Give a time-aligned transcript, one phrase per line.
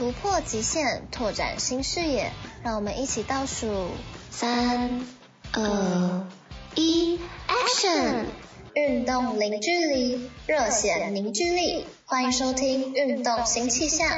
[0.00, 3.90] 突破极限，拓展新视野，让我们一起倒数
[4.30, 5.04] 三、
[5.52, 6.26] 二、
[6.74, 8.24] 一，Action！
[8.72, 14.08] 运动零距离，热血凝聚力，欢迎收听《运动新气象》。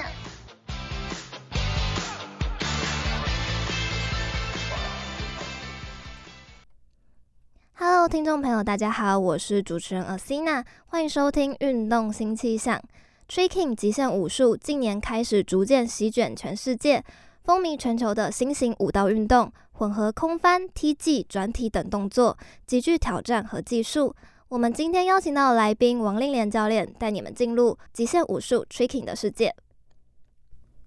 [7.74, 12.79] Hello，听众朋友，大家好，我是主持人 Asina，欢迎收听《运动新气象》。
[13.35, 17.03] Tricking 极限武术近年开始逐渐席卷全世界，
[17.45, 24.15] 风靡全球的新型武道运动，混合空翻、踢技、转体等动作，极具挑战和技术。
[24.51, 29.55] 我们今天邀请到来宾王令廉教练，带你们进入极限武术 Tricking 的世界。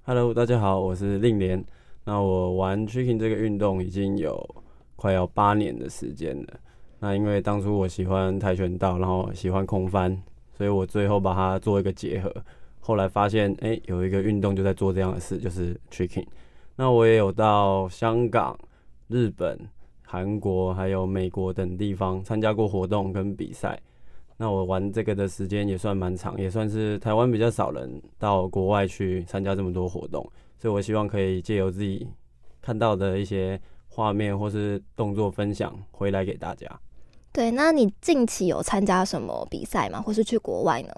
[0.04, 1.66] Hello，大家好，我是令廉。
[2.04, 4.64] 那我玩 Tricking 这个运动已经有
[4.96, 6.60] 快要八年的时间了。
[7.00, 10.22] 那因为当初我喜欢跆拳道，然后喜欢空翻，
[10.58, 12.34] 所以我最后把它做一个结合。
[12.80, 16.28] 后来发现，哎、有一个运动就在做这样的事，就是 Tricking。
[16.76, 18.58] 那我也有到香港、
[19.08, 19.58] 日本、
[20.04, 23.80] 韩国还有美国等地方参加过活动跟比赛。
[24.38, 30.30] 那我玩这个的时间也算蛮长，也算是台湾比较少人到国外去参加这么多活动。
[30.58, 32.08] 所以我希望可以借由自己
[32.62, 36.68] 看到的一些画面或是动作分享回来给大家。
[37.36, 40.02] 对，那你近期有参加什么比赛吗？
[40.02, 40.90] 或是去国外呢？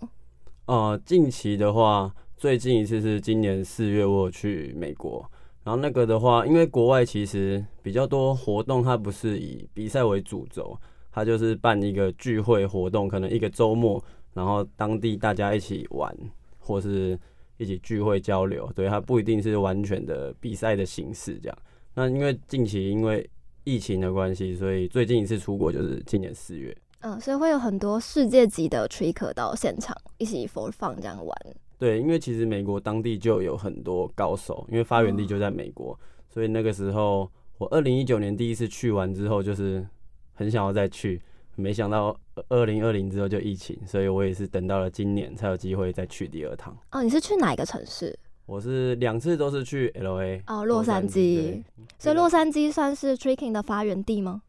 [0.68, 5.28] 呃，近期的话，最近一次是今年四月，我有去美国。
[5.64, 10.80] 然后那个的话，因为国外其实比较多活动，它不是以比赛为主轴，
[11.12, 14.00] 它就是办一个聚会活动，可能一个周末，
[14.36, 16.16] 然后当地大家一起玩，
[16.60, 17.20] 或是
[17.58, 18.72] 一起聚会交流。
[18.76, 21.58] 对，它不一定是完全的比赛的形式这样。
[21.96, 23.28] 那因为近期因为
[23.68, 26.76] 疫情的关系，所以最近一次出国就是今年四月。
[27.02, 31.38] 嗯，所以会有很多世界级的 Tricker 到现场一起 for fun 这样玩。
[31.78, 39.86] 对，因为其实美国当地就有很多高手，因为发源地就在美国，嗯、所以那个时候我二零一九年第一次去完之后，就是
[40.34, 41.22] 很想要再去，
[41.56, 42.18] 没想到
[42.48, 46.74] 二零二零之后就疫情，所以我也是等到了今年才有机会再去第二趟。
[46.94, 48.18] 哦，你是去哪一个城市？
[48.48, 51.62] 我是两次都是去 LA 哦，洛杉矶，
[52.00, 54.42] 所以洛杉矶算是 Tricking 的发源地吗？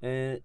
[0.00, 0.42] 嗯、欸，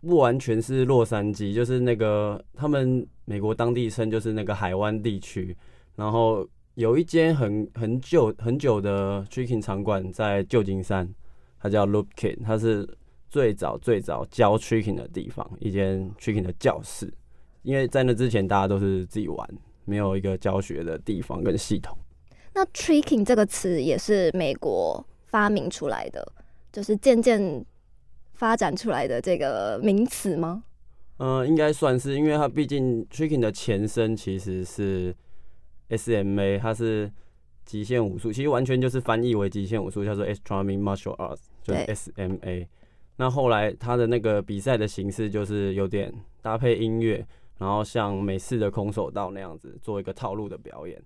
[0.00, 5.54] 不完全是洛杉矶，就是那个他们美国当地称就是那个海湾地区，
[5.94, 11.06] 然后有一间很很久很久的 Tricking 场馆在旧金山，
[11.58, 12.88] 它叫 Loop Kit，它是
[13.28, 17.12] 最早最早教 Tricking 的地方，一间 Tricking 的教室，
[17.60, 19.46] 因为在那之前大家都是自己玩，
[19.84, 21.94] 没有一个教学的地方跟系统。
[22.52, 26.32] 那 Tricking 这个词也是美国发明出来的，
[26.72, 27.64] 就是渐渐
[28.34, 30.64] 发展出来的这个名词吗？
[31.18, 35.14] 嗯、呃，应该算是，因为它毕竟 Tricking 的前身其实是
[35.90, 37.10] SMA，它是
[37.64, 42.66] 极限武术，其实完全就是翻译为极限武术，叫做 Extreme Martial Arts，就是 SMA。
[43.16, 47.26] 那后来它的那个比赛的形式就是有点搭配音乐，
[47.58, 51.00] 然后像美式的空手道那样子做一个套路的表演。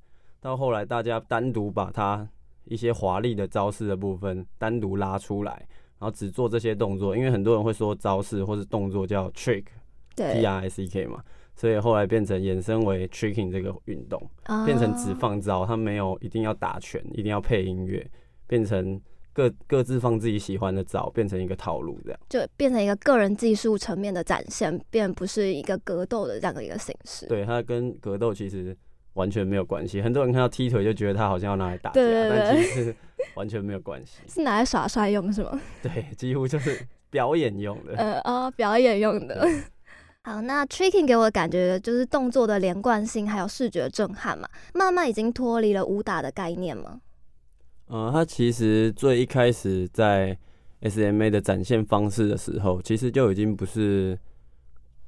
[0.44, 2.28] 到后来，大家单独把它
[2.66, 5.52] 一些华丽的招式的部分单独拉出来，
[5.98, 7.16] 然后只做这些动作。
[7.16, 9.64] 因为很多人会说招式或是动作叫 trick，
[10.14, 11.24] 对，T R I C K 嘛，
[11.56, 14.20] 所以后来变成衍生为 tricking 这个运动，
[14.66, 18.06] 变成只放招，它没有一定要打拳，一定要配音乐，
[18.46, 19.00] 变成
[19.32, 27.26] 各各自放自己喜欢的招，变成一个套路这样，就变成一个个人技术层面的展现，变不是一个格斗的这样的一个形式。
[27.28, 28.76] 对，它跟格斗其实。
[29.14, 32.94] 完全没有关系，很多人看到踢腿就觉得他好像要拿来打架，对对对，但其实
[33.34, 35.60] 完全没有关系， 是拿来耍帅用是吗？
[35.82, 37.94] 对，几乎就是表演用的。
[37.96, 39.48] 呃哦，表演用的。
[40.22, 47.00] 好，那 Tricking 给我的感觉就是动作的连贯性，还有视觉震撼嘛，慢慢已经脱离了武打的概念嘛。
[47.86, 50.36] 呃，他其实最一开始在
[50.82, 54.18] SMA 的展现方式的时候，其实就已经不是。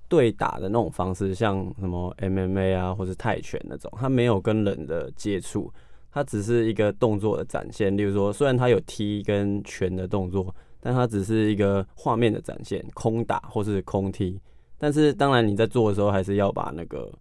[0.08, 5.72] 对打的那种方式，像什么 MMA 啊，或是泰拳那种，它没有跟人的接触，
[6.12, 7.96] 它只是一个动作的展现。
[7.96, 14.40] 例如说，虽然它有踢跟拳的动作，但它只是一个画面的展现，空打或是空踢。
[14.78, 17.12] 但是当然你在做的时候，还是要把那个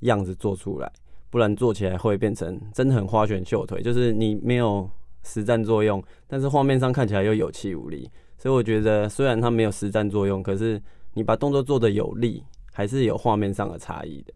[0.00, 0.92] 样子做出来，
[1.30, 4.90] 不然做起来会变成真的很花拳绣腿，就是你没有
[5.22, 8.10] 实战作用，但是画面上看起来又有气无力。
[8.36, 10.80] 所以我觉得，虽然它没有实战作用，可是
[11.16, 14.34] 你把动作做的有力，还是有画面上的差异的。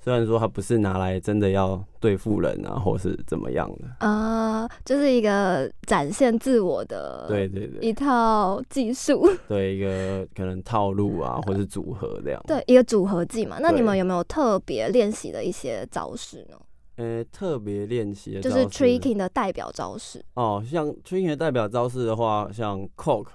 [0.00, 4.06] 虽然说它不是拿来真的要对付人啊，或是怎么样的。
[4.06, 13.58] 啊、呃，就是一个展现自我的，对对对，一套技术，对一个可能套路啊，或是组合这样，对一个组合技嘛。
[13.60, 16.56] 那你们有没有特别练习的一些招式呢？
[16.96, 20.24] 呃，特别练习的就是 tricking 的代表招式。
[20.34, 23.26] 哦，像 tricking 的代表招式的话，像 cock，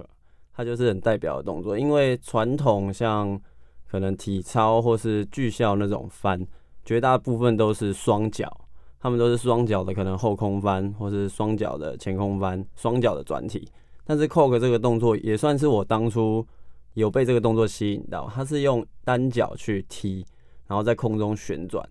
[0.61, 3.39] 它就是很代表的动作，因为传统像
[3.87, 6.39] 可能体操或是巨校那种翻。
[6.85, 8.47] 绝大部分都是双脚，
[8.99, 13.67] 他们都是双脚的，可能后空翻，或是双脚的前空翻，双脚的转体。
[14.03, 16.45] 但是 Coke 这个动作也算是我当初
[16.93, 20.23] 有被这个动作吸引到，它是用单脚去踢，
[20.67, 21.83] 然后在空中旋转，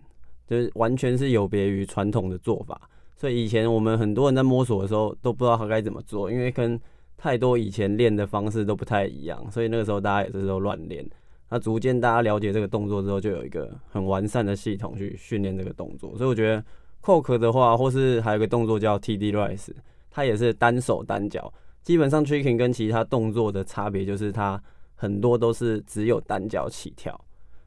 [0.47, 2.89] 就是完全是有别于传统的做法。
[3.17, 6.79] 所以以前我们很多人在摸索的时候都不知道他该怎么做，因为跟
[7.21, 11.07] 太多以前练的方式都不太一样，所以那个时候大家也是都乱练。
[11.51, 16.17] 那逐渐大家了解这个动作之后，就有一个很完善的系统去训练这个动作。
[16.17, 16.63] 所以我觉得
[17.03, 19.69] Coke 的话，或是还有个动作叫 TD Rise，
[20.09, 21.53] 它也是单手单脚。
[21.83, 24.59] 基本上 Tricking 跟其他动作的差别就是它
[24.95, 27.19] 很多都是只有单脚起跳，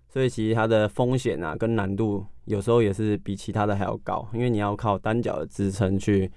[0.09, 6.29] 所以其实它的风险啊跟难度有时候也是比其他的还要高，因为你要靠单脚的支撑去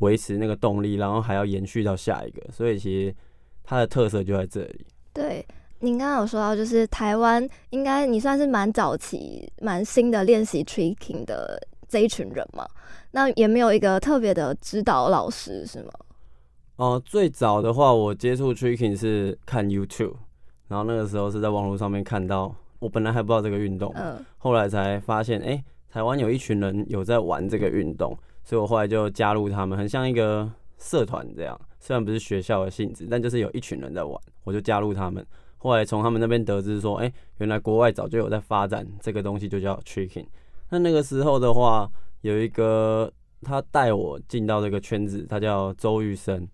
[0.00, 3.14] 维持那个动力，然后还要延续到下一个，所以其实
[3.62, 4.86] 它的特色就在这里。
[5.12, 5.46] 对。
[5.80, 12.66] 您刚刚有说到，就是台湾应该你算是蛮早期、蛮新的练习 tricking 的这一群人嘛？
[13.10, 15.90] 那也没有一个特别的指导老师是吗？
[16.76, 20.14] 哦、呃，最早的话，我接触 tricking 是看 YouTube，
[20.68, 28.16] 然后那个时候是在网络上面看到，我本来还不知道这个运动，嗯，后来才发现，哎、欸，台湾有一群人有在玩这个运动，
[28.46, 30.48] 所以我后来就加入他们，很像一个
[30.78, 35.26] 社团这样，虽然不是学校的性质，但就是有一群人在玩，我就加入他们。
[35.58, 40.26] 后来从他们那边得知说，哎、原来国外早就有在发展这个东西，就叫 tricking。
[40.70, 41.90] 那那个时候的话，
[42.20, 43.12] 有一个
[43.42, 46.46] 他带我进到这个圈子，他叫周玉生。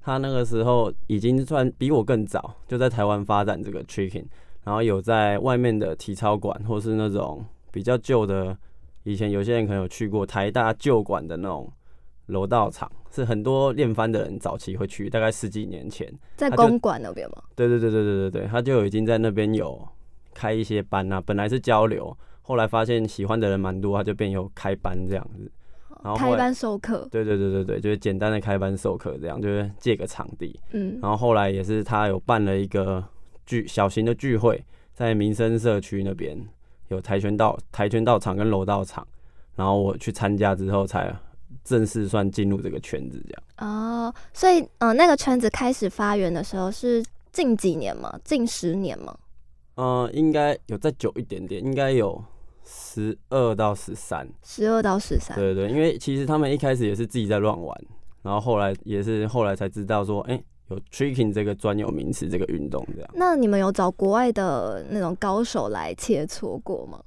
[0.00, 4.26] 他那个时候已经算比我更早，就在台湾发展这个 tricking，
[4.62, 8.56] 然后有在外面的体操馆，或是那种比较旧的，
[9.04, 11.72] 以前有些人可能有去过台大旧馆的那种。
[12.26, 17.42] 楼道场是很多练翻的人早期会去，大概十几年前，在公馆那边吗？
[17.56, 19.86] 对对对对对对对，他就已经在那边有
[20.32, 21.20] 开一些班啊。
[21.20, 25.50] 本来是交流，后来发现喜欢的人蛮多，他就变有开班这样子。
[26.02, 27.06] 然后开班授课。
[27.10, 30.58] 对对对对对，就是简单的开班授课这样，就是借个场地。
[30.70, 31.00] 嗯。
[31.02, 33.04] 然后后来也是他有办了一个
[33.44, 34.64] 聚小型的聚会，
[34.94, 36.38] 在民生社区那边
[36.92, 39.06] 有跆拳道跆拳道场跟柔道场，
[39.56, 41.14] 然后我去参加之后才。
[41.64, 48.18] 正式算进入这个圈子这样哦，所以嗯、呃，那个圈子开始发源的时候是近几年吗？
[48.24, 49.16] 近十年吗？
[49.74, 52.20] 嗯、呃，应该有再久一点点，应该有
[52.64, 55.36] 十二到十三，十二到十三。
[55.36, 57.78] 对对对，因为其实他们一开始也是自己在乱玩，
[58.22, 63.10] 然后后来也是后来才知道说，哎、欸，有 tricking 这个专有名词，这个运动这样。
[63.14, 67.00] 那你们有找国外的那种高手来切磋过吗？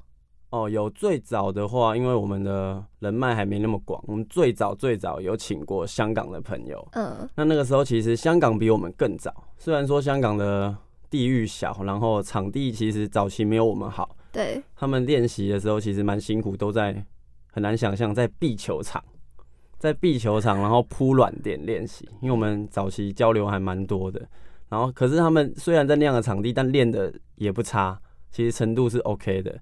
[0.51, 6.87] 哦，有最早的话，因为我们的人脉还没那么广，我们最早最早有请过香港的朋友。
[6.93, 10.73] 嗯，那那个时候其实香港比我们更早，虽然说香港的
[11.09, 14.15] 地域小，然后场地其实早期没有我们好。
[14.31, 17.03] 对，他们练习的时候其实蛮辛苦，都在
[17.51, 19.03] 很难想象在壁球场，
[19.77, 24.21] 在壁球场然后铺软垫练习，因为我们早期交流还蛮多的。
[24.69, 27.99] 然后可是他们虽然在那样的场地，但练的也不差，
[28.31, 29.57] 其实程度是 OK 的。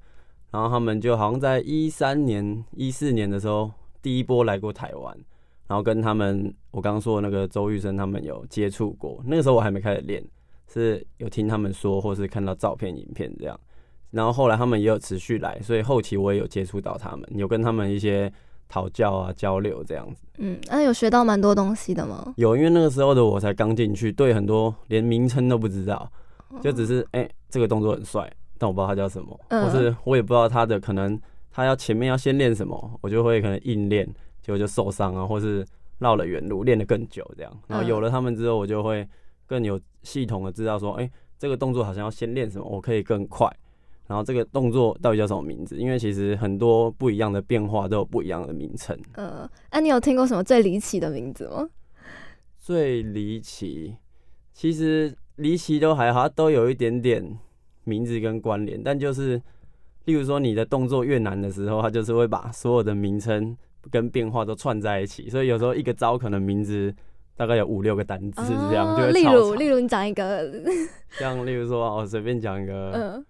[0.51, 5.17] 然后他们就好像在一三年、一四年的时候，第一波来过台湾，
[5.67, 9.21] 然后跟他们，我刚刚说的那个周玉生他们有接触过。
[9.25, 10.23] 那个时候我还没开始练，
[10.71, 13.59] 是有听他们说，或是看到照片、影片这样。
[14.11, 18.31] 然后后来他们也有持续来，所以后期我也有接触到他们，有跟他们一些
[18.73, 20.25] 讨教啊、交流这样子。
[20.39, 22.33] 嗯，那有学到蛮多东西的吗？
[22.37, 26.11] 有，因为那个时候的我才刚进去，对很多连名称都不知道，
[26.59, 28.27] 就只是哎、欸，这个动作很帅。
[28.57, 31.19] 但我不知道他叫什么，或是我也不知道他的可能，
[31.51, 34.07] 他要前面要先练什么，我就会可能硬练，
[34.41, 35.63] 结果就受伤啊，或是
[35.99, 37.53] 绕了远路练得更久这样。
[37.67, 39.07] 然后有了他们之后，我就会
[39.45, 43.47] 更有系统的知道说，哎，这个动作好像要先练什么，我可以更快。
[44.07, 45.77] 然后这个动作到底叫什么名字？
[45.77, 48.97] 因为其实很多不一样的变化都有不一样的名称。
[49.13, 51.69] 嗯，哎，你有听过什么最离奇的名字吗？
[52.59, 53.95] 最离奇，
[54.53, 57.37] 其实离奇都还好，都有一点点。
[57.85, 59.35] 名字跟关联，但就是，
[60.05, 63.57] 例如说你的动作越难的时候，它就是会把所有的名称
[63.91, 66.95] 跟变化都串在一起，所以有时候一个招可能名字
[67.35, 70.49] 大概有五六个单字这样，哦、就会例如例如你讲一个，
[71.19, 73.25] 像例如说我随便讲一个，嗯，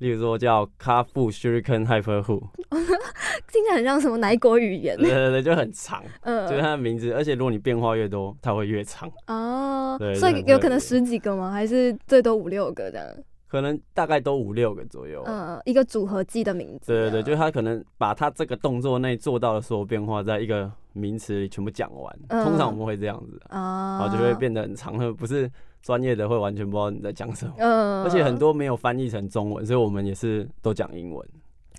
[0.00, 2.42] 例如说叫 Kafu Shuriken Hyper Hook，
[3.52, 4.96] 听起来很像什么哪国语言？
[4.96, 9.10] 对对对，就很长，嗯，就是它的名字，而且如果你变化越多，它会越长。
[9.26, 11.50] 哦，对，所以有可能十几个吗？
[11.50, 13.06] 还是最多五六个这样？
[13.46, 16.86] 可能大概都五六个左右，嗯，一个组合技的名字。
[16.86, 22.18] 对对对，就是他可能把他这个动作内做到的所有变化，在一个名词里全部讲完。
[22.28, 25.50] 嗯、通常我们会这样子啊，然后就会变得很长，不是
[25.82, 27.52] 专业的会完全不知道你在讲什么。
[27.58, 31.28] 嗯，而且很多没有翻译成中文，所以我们也是都讲英文。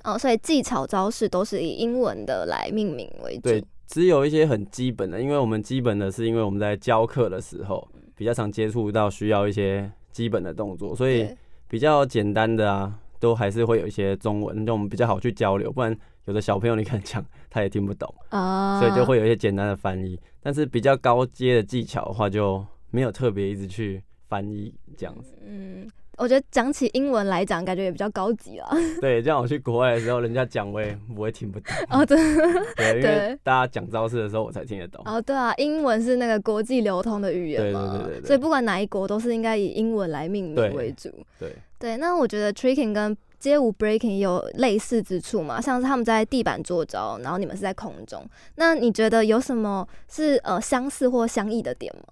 [0.04, 3.42] 哦，所以技巧招式都是以英文的来命名为主。
[3.42, 11.28] 对，只有一些很基本的，因为我们基本的是因为我们在教课的时候比较常接触到需要一些基本的动作，所以。
[11.72, 15.72] 比较简单的啊，都还是会有一些中文，那我们比较好去交流。
[15.72, 20.20] 不然有的小朋友你可能讲他也听不懂啊，所以就会有一些简单的翻译。
[20.42, 25.34] 但是比较高阶的技巧的话，就没有特别一直去翻译这样子。
[25.46, 28.70] 嗯，我觉得讲起英文来讲，感觉也比较高级了。
[29.02, 31.76] 对，这样我去国外的时候，人家讲我也不会听不懂。
[31.90, 32.18] 哦，对，
[32.76, 35.02] 对，因为大家讲招式的时候，我才听得懂。
[35.06, 41.10] 哦，对啊，英文是那个国际流通的语言嘛，对对对对，所以不管哪一国，都是应该以英文来命名为主。
[41.40, 41.50] 对。
[41.50, 48.24] 对对，那我觉得 tricking 跟街舞 breaking 有类似之处嘛，像是他们在地板做招，然后你们是在空中。
[48.58, 52.04] 那你觉得有什么是呃相似或相异的点吗？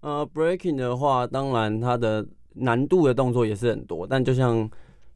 [0.00, 4.56] 呃，breaking 的话，当然它的难度的动作也是很多，但就像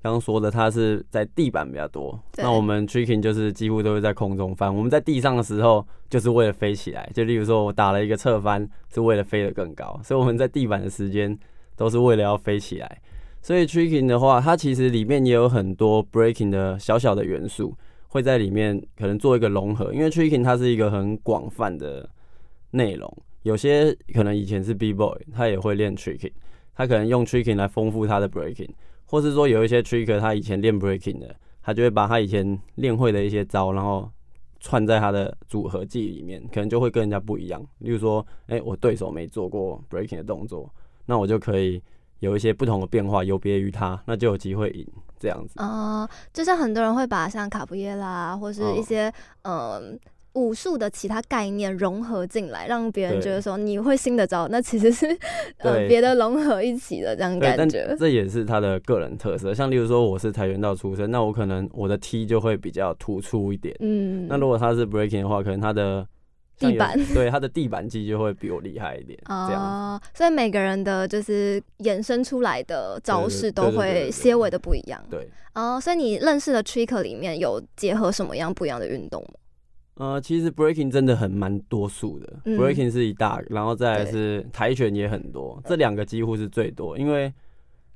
[0.02, 2.18] 刚刚说的，它是在地板比较多。
[2.36, 4.74] 那我们 tricking 就是几乎都是在空中翻。
[4.74, 7.10] 我们在地上的时候，就是为了飞起来。
[7.14, 11.36] 就例如说我打了一个侧翻，是为了飞得更高，所以我们在地板的时间
[11.76, 13.00] 都是为了要飞起来。
[13.40, 17.74] 所以 tricking 的话，它其实里面也有很多 breaking 的小小的元素，
[18.08, 19.94] 会在里面可能做一个融合。
[19.94, 22.06] 因为 tricking 它是一个很广泛的
[22.70, 23.10] 内容，
[23.44, 26.32] 有些可能以前是 B boy，他也会练 tricking，
[26.74, 28.68] 他可能用 tricking 来丰富他的 breaking，
[29.06, 34.10] 或是说有一些 tricker 他以前练 breaking 的，他就会把他以前练会的一些招，然后
[34.58, 37.64] 串在他的组合技里面，可能就会跟人家不一样。
[37.78, 40.68] 例如说，哎、欸，我对手没做过 breaking 的动作，
[41.06, 41.80] 那我就可以。
[42.20, 44.86] 有一些不同的变化，有别于他，那就有机会赢
[45.18, 45.60] 这样子。
[45.60, 49.98] 啊、呃，就像很多人会把像卡布耶拉或是一些嗯、呃、
[50.34, 55.06] 武术的其他概念融合进来，让别人觉得说你会新的招，那其实是
[55.58, 57.96] 呃别的融合一起的这样感觉。
[57.98, 59.54] 这也是他的个人特色。
[59.54, 63.74] 像例如说我是跆拳道出身，那我可能我的踢就会比较突出一点。
[63.80, 66.06] 嗯，那如果他是 breaking 的话，可能他的。
[66.56, 70.00] 地板 对他的地板技就会比我厉害一点， 这样、哦。
[70.14, 75.02] 所以每个人的就是衍生出来的招式都会些微的不一样。
[75.10, 79.30] 对，哦，所以你认识的 trick 里面有结合什么样不一样的运动吗？
[79.96, 86.98] 呃，其实 breaking 真的很蛮多数的、嗯、，breaking 是一大，然后再来是跆拳也很多，这两个几乎是最多。
[86.98, 87.32] 因为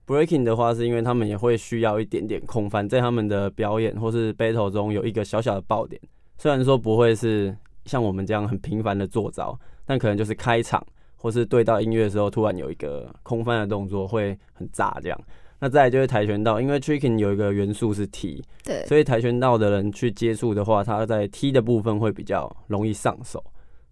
[0.07, 6.01] breaking 的话，是因为他们也会需要一点点空翻，在他们的表演或是 battle 中有一个小小的爆点，
[6.37, 7.57] 虽然说不会是。
[7.85, 10.87] 像我们这样很频繁的做招，但可能就是开场
[11.17, 15.19] 或是对到音乐的时候，突然有一个空翻的动作会很炸这样。
[15.61, 23.43] 那再来就是跆拳道，因为 tricking 有一个元素是踢，对，所以跆拳道的人去接触的话，他在踢的部分会比较容易上手。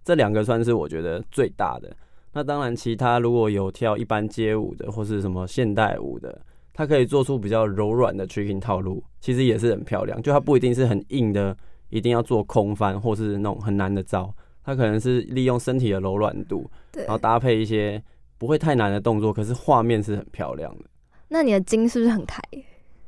[0.04, 1.94] 这两个算是我觉得最大的。
[2.32, 6.40] 那当然，其他如果有跳一般街舞的或是什么现代舞的，
[6.72, 10.20] 他可以做出比较柔软的 tricking 套路，其实也是很漂亮。
[10.22, 11.56] 就它不一定是很硬的。
[11.88, 18.02] 一定要做空翻或是那种很难的招，它可能是利用身体的柔软度，然后搭配一些
[18.38, 20.84] 不会太难的动作，可是画面是很漂亮的。
[21.28, 22.40] 那你的筋是不是很开？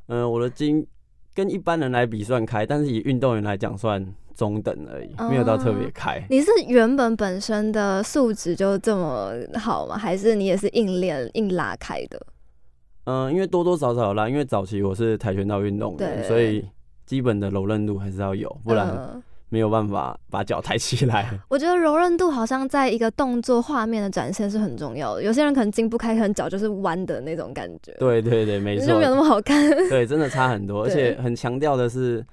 [0.06, 0.86] 嗯、呃，我的筋
[1.34, 6.26] 跟一般人来比算开，但是以运动员来讲算中等而已，没有到特别开、嗯。
[6.30, 9.96] 你是原本本身的素质就这么好吗？
[9.96, 12.20] 还是你也是硬练硬拉开的？
[13.04, 16.64] 嗯、呃，因为多多少少啦，因为早期我是跆拳道运动员，所以。
[17.08, 18.86] 基本的柔韧度还是要有，不然
[19.50, 21.28] 没有办法把脚抬起来。
[21.32, 25.22] 呃、 我觉得柔韧度好像在一个动作画面的展现是很重要的。
[25.22, 27.92] 有些人可能筋不开，可能脚就是弯的那种感觉。
[27.98, 29.68] 对对对，没错，就没有那么好看。
[29.88, 32.24] 对，真的差很多， 而且很强调的是，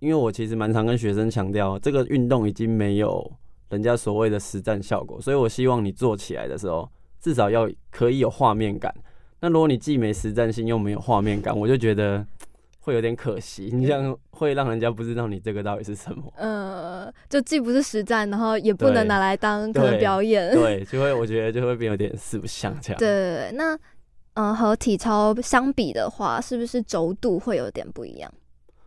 [0.00, 3.30] 因为我其实蛮常跟学生强调，这个运动已经没有
[3.70, 6.88] 人家所谓的实战效果，所以我希望你做起来的时候，
[7.20, 8.92] 至少要可以有画面感。
[9.40, 12.26] 那如果你既没实战性又没有画面感，我就觉得。
[12.84, 16.22] 会有点可惜，你这样会让人家不知道你这个到底是什么。
[16.36, 20.52] 呃，就既不是实战，然后也不能拿来当可能表演。
[20.52, 22.98] 对， 对，就会我觉得就会变有点四不像这样。
[22.98, 23.74] 对，那
[24.34, 28.30] 嗯、呃，和体操相比的话，是不是轴度会有点不一样？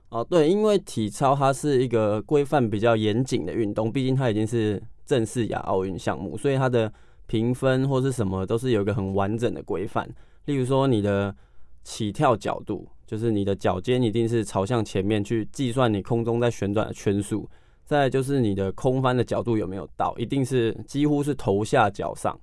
[0.09, 6.93] 哦，对，因为体操它是一个规范比较严谨的运动，毕竟它已经是正式亚奥运项目，所以它的
[7.25, 10.07] 评分或是什么都是有一个很完整的规范。
[10.45, 11.35] 例如说，你的
[11.83, 17.49] 起跳角度，就是你的脚尖一定是朝向前面去计算你空中在旋转的圈数。
[17.85, 22.37] 再来就是你的空翻的角度有没有到，一定是几乎是头下脚上，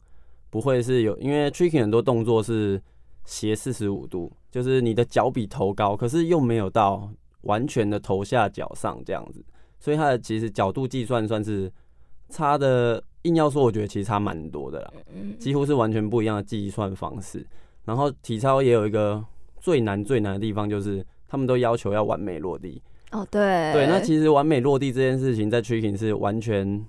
[0.48, 2.80] 不会是有，因为 tricking 很多动作是
[3.26, 7.10] 斜四十五度，就是你的脚比头高，可是又没有到
[7.42, 9.44] 完全的头下脚上这样子，
[9.78, 11.70] 所以它的其实角度计算算是
[12.30, 14.92] 差的，硬要说我觉得其实差蛮多的啦，
[15.38, 17.46] 几乎是完全不一样的计算方式。
[17.84, 19.22] 然后体操也有一个
[19.64, 22.82] 最难最难的地方，就是他们都要求要完美落地。
[23.12, 26.84] 哦，对对，那其实完美落地这件事情在 tricking 是完全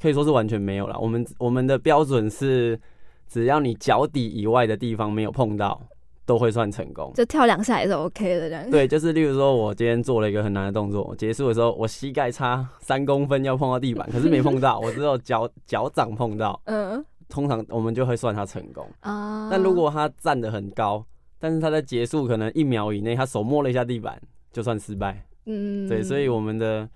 [0.00, 0.98] 可以说是完全没有了。
[0.98, 2.80] 我们我们的标准是，
[3.28, 5.78] 只要你脚底以外的地方没有碰到，
[6.24, 7.12] 都会算成功。
[7.14, 8.70] 就跳两下也是 OK 的这样。
[8.70, 16.58] 对，就是例如说，我今天做了一个很难的动作，结束的时候我膝盖差三公分要碰到地板，可是没碰到，我只有脚脚掌碰到。
[16.64, 19.50] 嗯，通常我们就会算他成功啊。
[19.50, 21.04] 但如果他站得很高，
[21.46, 24.20] 但是他在结束可能一秒以内，他手摸了一下地板，
[24.52, 25.24] 就算失败。
[25.44, 26.88] 嗯，对，所以我们的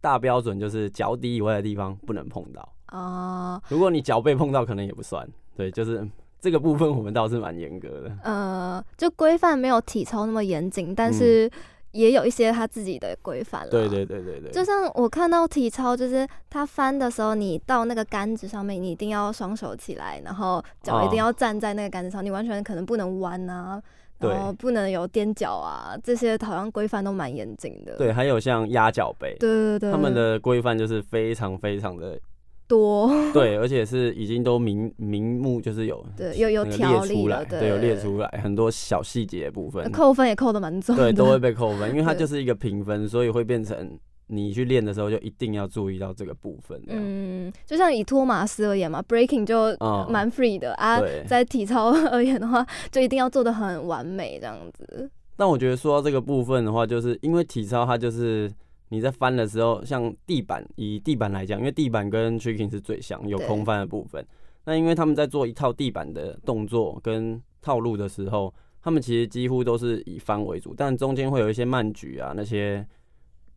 [0.00, 3.60] 大标准就是脚底以外的地方不能碰到啊。
[3.68, 5.28] 如果你脚被碰到，可能也不算。
[5.56, 6.08] 对，就是
[6.38, 8.16] 这个部分我们倒是蛮严格的。
[8.22, 11.50] 呃，就规范没有体操那么严谨，但是
[11.96, 13.70] 也有一些他自己的规范了。
[13.70, 14.50] 对对对对对。
[14.50, 23.82] 就像我看到体操，就是他翻的时候，你到那个杆子上面，你一定要双手起来，然后脚一定要站在那个杆子上，你完全可能不能弯啊。
[24.18, 27.98] 然后不能有踮脚啊，这些好像规范都蛮严谨的。
[27.98, 32.18] 对，还有像压脚背，对对对，他们的规范就是非常非常的
[32.66, 33.10] 多。
[33.32, 43.98] 对，而且是已经都明明目就是有对有有条例出来，对，有列出来很多小细节的部分，扣分也扣的蛮重，对，都会被扣分，因为它就是一个评分，所以会变成。
[44.28, 46.82] 你去练的时候就一定要注意到这个部分。
[46.88, 49.66] 嗯，就像以托马斯而言嘛，breaking 就
[50.08, 51.02] 蛮 free 的、嗯、啊。
[51.28, 55.08] 在体操而言的话，就一定要做的很完美这样子。
[55.36, 58.50] 但我觉得说到这个部分的话，就是因为体操它就是
[58.88, 64.26] 你在翻的时候，像地板，以地板来讲，因为地板跟 tricking 是最像，有空翻的部分。
[64.64, 72.86] 那因为他们在做一套地板的动作跟套路的时候，他们其实几乎都是以翻为主，但中间会有一些慢举啊那些。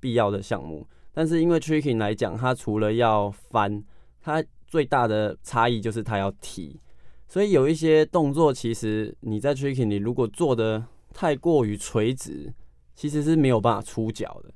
[0.02, 3.84] 必要的项目，但是因为 tricking 来讲，它除了要翻，
[4.22, 6.80] 它最大的差异就是它要踢，
[7.28, 10.82] 所以有一些动作，其实你在 tricking 你如果做的
[11.14, 12.54] 太过于垂直，
[12.96, 14.50] 其实是没有办法出脚的，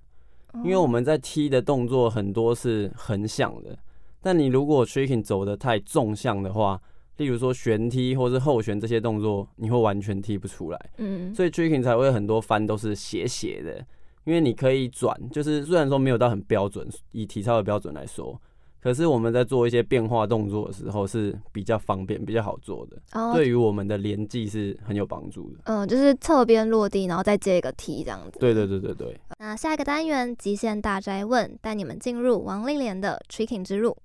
[0.63, 3.77] 因为我们在踢的动作很多是横向的，
[4.21, 6.79] 但你如果 tricking 走的太纵向的话，
[7.17, 13.85] 例如说旋踢或是后旋这些动作，你会完全踢不出来，嗯，所以 tricking 才会很多翻都是斜斜的。
[14.25, 18.41] 因为你可以转，就是虽然说没有到很标准，以体操的标准来说，
[18.83, 22.97] 可是我们在做一些变化动作的时候是比较方便、比较好做的。
[23.13, 25.59] 哦，对于我们的连技是很有帮助的。
[25.63, 28.37] 嗯，就是侧边落地，然后再接一个踢这样子。
[28.39, 29.17] 对对对对对。
[29.39, 33.95] 那下一个单元极限大哉问，带你们进入王令莲的 tricking 之路。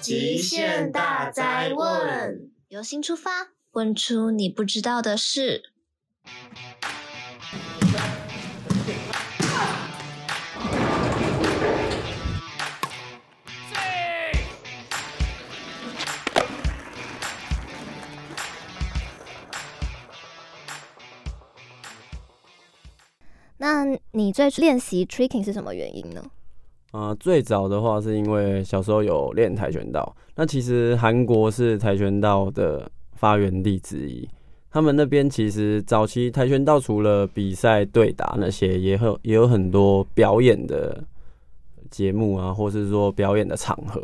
[0.00, 3.48] 极限大哉问，由心出发。
[3.72, 5.72] 问出你不知道的事。
[23.62, 26.20] 那你最练习 tricking 是什么原因呢？
[26.90, 30.16] 啊、最早的话是因为小时候有练跆拳道。
[30.34, 32.90] 那其实韩国是跆拳道的。
[33.14, 34.28] 发源地之一，
[34.68, 41.04] 他们那边其实早期跆拳道除了比赛对打那些，也有也有很多表演的
[41.88, 44.02] 节目啊，或是说表演的场合。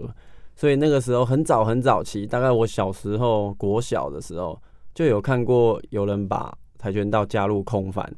[0.55, 4.57] 所以那个时候很早很早期，大概我小时候国小的时候，
[4.95, 8.09] 就有看过有人把跆拳道加入空翻，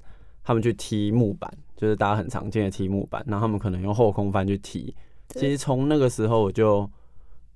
[0.42, 4.94] 他们去踢木板，就是大家很常见的踢木板，然后他们可能用后空翻去踢。
[5.28, 6.88] 其实从那个时候我就。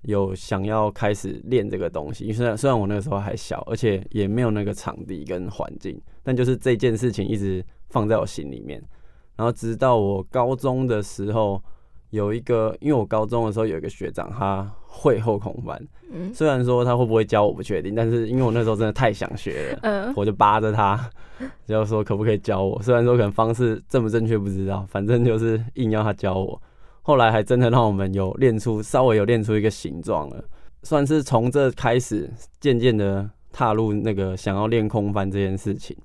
[0.07, 8.79] 有想要开始练这个东西，虽然虽然我那个时候还小，而且也没有那个场地跟环境，但就是这件事情一直放在我心里面。
[9.35, 11.59] 然后直到我高中的时候，
[12.15, 15.85] 有一个，因为我高中的时候有一个学长，他会后空翻，
[16.33, 21.11] 虽然说他会不会教我不确定，但是因为我那时候真的太想学了，我就扒着他，
[21.67, 22.81] 就说可不可以教我。
[22.81, 26.61] 虽然说可能方式正不正确不知道，反正就是硬要他教我。
[27.03, 30.45] 后来还真的让我们有练出稍微有练出一个形状了，
[30.85, 35.97] 算是从这开始渐渐的踏入那个想要练空翻这件事情。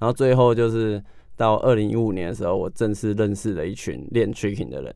[0.00, 1.00] 然后最后就是
[1.36, 4.94] 到二零一五年的时候，我正式认识了一群练 tricking 的人，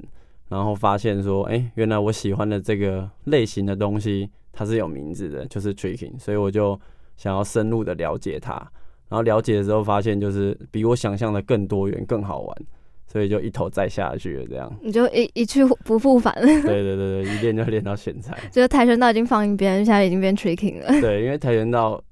[0.49, 6.79] 然后发现说，哎、欸，原来我喜欢的这个类型的东西，它是有名字的，就是 tricking，所以我就
[7.17, 8.55] 想要深入的了解它。
[9.09, 12.57] 然后了解的时候，发现就是比我想象的更多元、更好玩。
[13.09, 16.45] 所以就一头栽下去了，这样你就一一去不复返了。
[16.45, 18.37] 对对对对，一练就练到现在。
[18.51, 20.89] 就是跆拳道已经放一边，现在已经变 tricking 了。
[21.01, 22.03] 对，因为跆拳道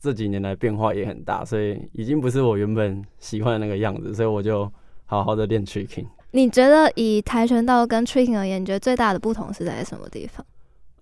[0.00, 4.70] 这几年来变化也很大，所以已经不是我原本喜欢的那个样子，所以我就
[5.04, 6.06] 好好的练 tricking。
[6.34, 10.44] 你觉得以跆拳道跟 tricking 而言，你觉得最大的不同是在什么地方？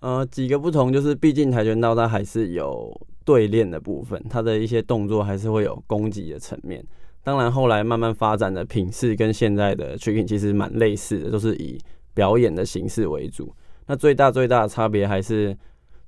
[0.01, 6.85] 呃，几个不同就是，毕竟跆拳道它还是有对练的部分，它的一些动作还是会有攻击的层面。
[7.25, 11.81] 当然，后来慢慢发展的品势跟现在的 tricking 其实蛮类似的，都是以
[12.13, 13.51] 表演的形式为主。
[13.87, 15.57] 那最大最大的差别还是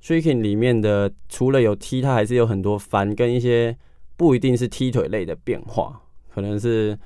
[0.02, 3.74] tricking 里面的，除了有踢，它还是有很多翻跟一些
[4.18, 6.98] 不一定是踢腿类的变化，可能是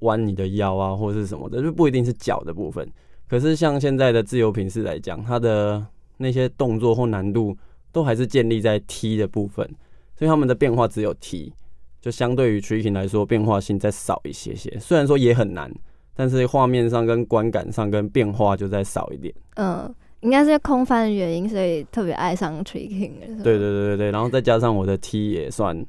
[0.00, 2.86] 弯你的腰啊，或者是什么的，就不一定是脚的部分。
[3.28, 5.84] 可是像现在的自由品势来讲，它的
[6.18, 7.56] 那些动作或难度
[7.92, 9.68] 都还是建立在踢的部分，
[10.16, 11.52] 所以他们的变化只有踢。
[12.00, 14.78] 就相对于 tricking 来说，变化性再少一些些。
[14.78, 15.68] 虽然说也很难，
[16.14, 19.34] 但是画面上跟观感上跟变化就再少一点。
[19.56, 23.10] 嗯，应该是空翻的原因，所以特别爱上 tricking。
[23.42, 25.84] 对对对对对，然后再加上我的踢也算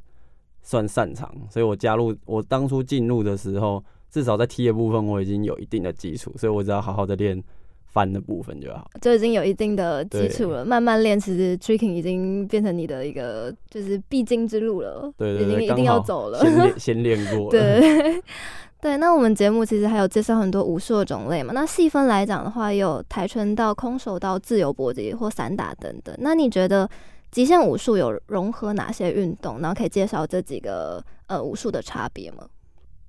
[0.64, 3.84] 算擅长，所以我加入我当初进入的时候，
[4.18, 7.44] 至少在踢的部分我已经有一定的基础，所以我只要好好的练。
[7.90, 10.64] 翻的部分就好，就已经有一定的基础了。
[10.64, 15.12] 慢慢练，其实 tricking 已经变成你的一个就是必经之路了。
[15.18, 16.38] 对对对，已经一定要走了。
[16.40, 17.50] 先练先练过了。
[17.50, 18.22] 对
[18.82, 21.54] 对，那我们节目其实还有介绍很多武术的种类嘛。
[21.54, 26.14] 那细分来讲的话，有跆拳道、空手道、自由搏击或散打等等。
[26.20, 26.88] 那你觉得
[27.32, 29.60] 极限武术有融合哪些运动？
[29.62, 32.46] 然后可以介绍这几个呃武术的差别吗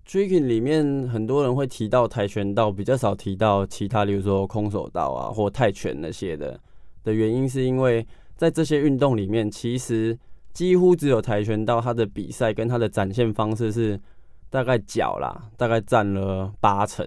[0.09, 6.59] ？Tricking 里面很多人会提到跆拳道，比较少提到其他，例如说空手道啊或泰拳那些的。
[7.05, 10.19] 的原因是因为在这些运动里面，其实
[10.55, 14.01] 几乎只有跆拳道，它的比赛跟它的展现方式是
[14.49, 17.07] 大概脚啦，大概占了八成。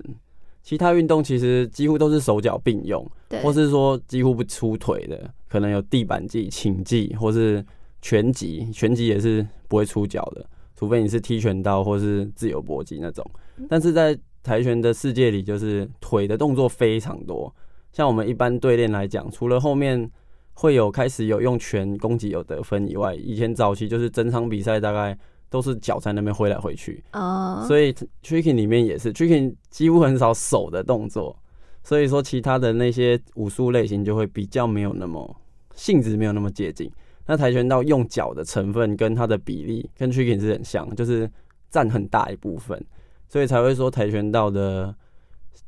[0.62, 3.04] 其他运动其实几乎都是手脚并用，
[3.42, 7.66] 或是说几乎不出腿的，可能有地板技、擒技或是
[8.00, 10.46] 拳击，拳击也是不会出脚的。
[10.82, 13.24] 除非你是踢拳道或是自由搏击那种，
[13.70, 17.54] 但是在跆拳的世界里，就是腿的动作非常多。
[17.94, 20.10] 像我们一般对练来讲，除了后面
[20.54, 25.15] 会有开始有用拳攻击有得分以外，以前早期就是整场比赛大概
[25.52, 27.04] 都是脚在那边挥来挥去。
[27.13, 31.38] 哦，所以 tricking 里面也是 tricking 几乎很少手的动作，
[31.84, 35.39] 所以说其他的那些武术类型就会比较没有那么
[35.76, 36.91] 性质没有那么接近。
[37.26, 41.30] 那跆拳道用脚的成分跟它的比例跟 tricking 是很像，就是
[41.70, 42.84] 占很大一部分，
[43.30, 44.94] 所以才会说跆拳道的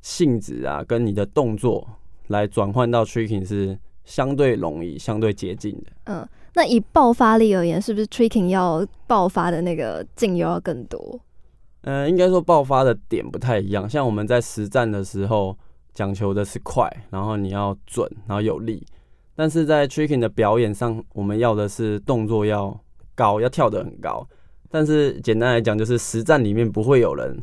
[0.02, 1.88] 性质啊，跟你的动作
[2.28, 5.92] 来转换到 tricking 是相对容易、相对接近的。
[6.06, 11.20] 嗯，那以爆发力而言，是不是 tricking 要爆发的那个劲又要更多？
[11.82, 13.90] 嗯，应该说爆发的点不太一样。
[13.90, 15.58] 像我们在实战的时候，
[15.94, 18.86] 讲求的是快，然后你要准，然后有力。
[19.36, 22.80] 但是在 tricking 的表演上，我们要的是动作要
[23.16, 24.28] 高，要跳得很高。
[24.70, 27.38] 但是简单来讲，就是实战里面不会有人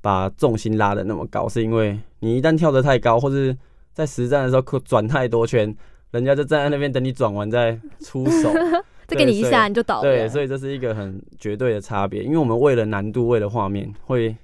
[0.00, 3.56] 把重心拉得那么高，是因为你一旦跳得太高，或是
[3.92, 5.74] 在实战的时候转太多圈，
[6.10, 8.50] 人家就站在那边等你转完再出手，
[9.06, 10.02] 再给你一下你就倒了。
[10.02, 12.22] 对，所以这是一个很绝对的差别。
[12.22, 14.34] 因为我们为了难度，为了画面，会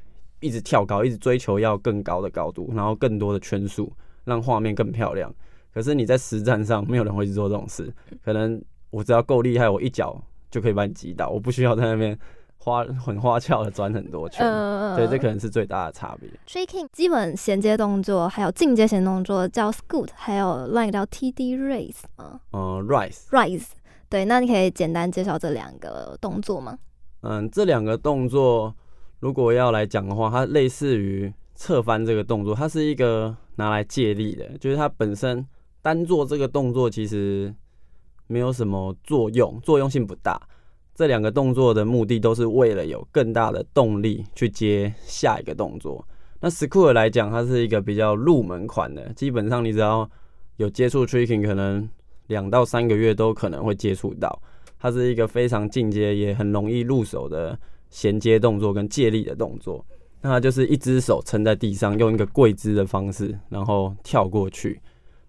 [0.41, 3.93] 一直跳高，一直追求要更高的高度，然后更多的圈数，
[4.25, 5.35] 让画面更漂亮。
[5.77, 7.93] 可是你在实战上，没有人会去做这种事。
[8.25, 8.59] 可能
[8.89, 10.19] 我只要够厉害，我一脚
[10.51, 12.19] 就可以把你击倒，我不需要在那边
[12.57, 14.51] 花很花俏的转很多圈。
[14.51, 16.31] 呃、对，这可能是最大的差别。
[16.47, 22.41] Tricking 基本衔接动作，还有进阶衔动作叫 Scoot，还有另一个叫 TD Race 吗？
[22.55, 23.27] 嗯，Rise。
[23.29, 23.67] Rise。
[24.09, 26.79] 对，那你可以简单介绍这两个动作吗？
[27.21, 28.75] 嗯，这两个动作
[29.21, 35.47] 如果要来讲的话，它类似于侧翻这个动作，它是一个拿来借力的，就是它本身。
[35.87, 37.55] 单做这个动作其实
[38.27, 40.37] 没有什么作用，作用性不大。
[40.97, 46.05] 这两个动作的目的都是为了有更大的动力去接下一个动作。
[46.41, 50.11] 那 Scoot 来讲，它是一个比较入门款的，基本上你只要
[50.57, 51.89] 有接触 Tricking，可能
[52.27, 54.43] 两到三个月都可能会接触到。
[54.81, 57.57] 它是一个非常进阶也很容易入手的
[57.91, 59.87] 衔接动作跟借力的动作。
[60.21, 64.81] 那它就是一只手撑在地上，用一个跪姿的方式，然后跳过去。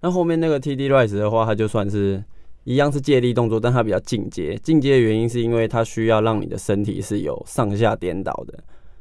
[0.01, 2.23] 那后面那个 TD Rise 的话，它就算是
[2.63, 4.55] 一样是借力动作，但它比较进阶。
[4.63, 8.53] 进阶的原因是因为它需要让你的身体是有上下颠倒的，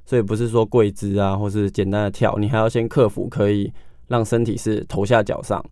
[0.04, 3.72] 所以不是说跪姿啊，或是简单的跳，你还要先克服可以
[4.09, 5.62] 让身体是头下脚上，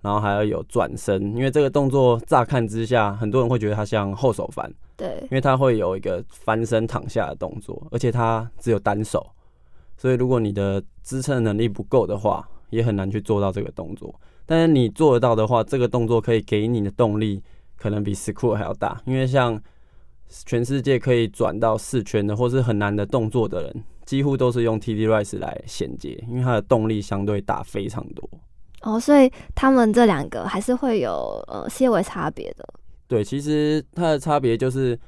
[0.00, 1.20] 然后还要有转身。
[1.36, 9.26] 因为这个动作乍看之下，很多人会觉得它像后手翻，对，因为它会有一个翻身躺下的动作，而且它只有单手，
[9.98, 14.14] 所以如果你的支撑能力不够的话，也很难去做到这个动作。
[14.50, 17.40] 但是你做得到的话，这个动作可以给你的动力
[17.76, 19.56] 可能比 squat 还要大，因为像
[20.44, 28.28] 全世界可以转到四圈的或是很难的动作的人，几乎都是用 TD Rise 来衔接，因为它的动力相对大非常多。
[28.82, 32.68] 哦，所以他们这两个还是会有呃些微差别的。
[33.06, 34.98] 对，其实它的差别就是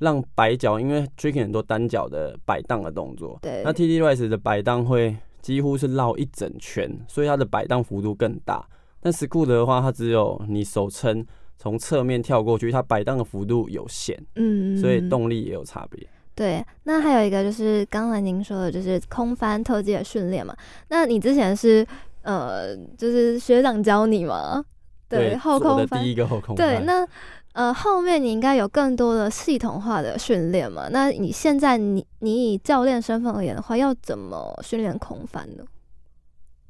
[0.00, 8.66] 让摆脚，因为 tricking 很多单脚的摆荡的动作，对，那 TD Rise 的摆荡会几乎是绕一整圈，所以它的摆荡幅度更大。
[9.08, 11.24] 但 Scoot 的话，它只有你手撑
[11.56, 16.06] 从侧面跳过去，它摆荡的幅度有限，嗯，所以动力也有差别。
[16.34, 20.54] 对，那还有一个就是刚才您说的，就是空翻特技的训练嘛。
[20.88, 21.86] 那你之前是
[22.20, 24.62] 呃，就是学长教你吗？
[25.08, 26.56] 对，后空翻第一个后空翻。
[26.56, 27.08] 对，那
[27.54, 30.88] 呃后面你应该有更多的系统化的训练嘛？
[30.90, 35.64] 那你现在你你以教练身份而言的话，要怎么训练空翻呢？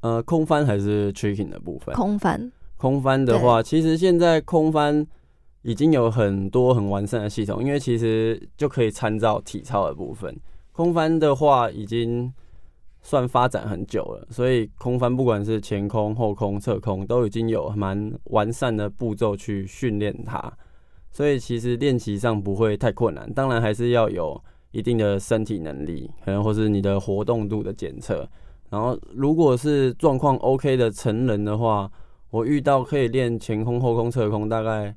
[0.01, 1.95] 呃，空翻还是 tricking 的部分？
[1.95, 5.07] 空翻，空翻的话，其实现在空翻
[5.63, 10.35] 已经有很多很完善的系统，因为其实就可以参照体操的部分。
[10.71, 12.33] 空翻的话，已经
[13.03, 20.53] 算发展很久了，所以空翻不管是前空、后空、侧空，都已经有蛮完善的步骤去训练它，
[21.11, 23.29] 所以其实练习上不会太困难。
[23.35, 28.29] 当然还是要有一定的身体能力，可能或是你的活动度的检测。
[28.71, 31.91] 然后，如果是状况 OK 的成人的话，
[32.31, 34.95] 我遇到可以练前空、后空、侧空，大概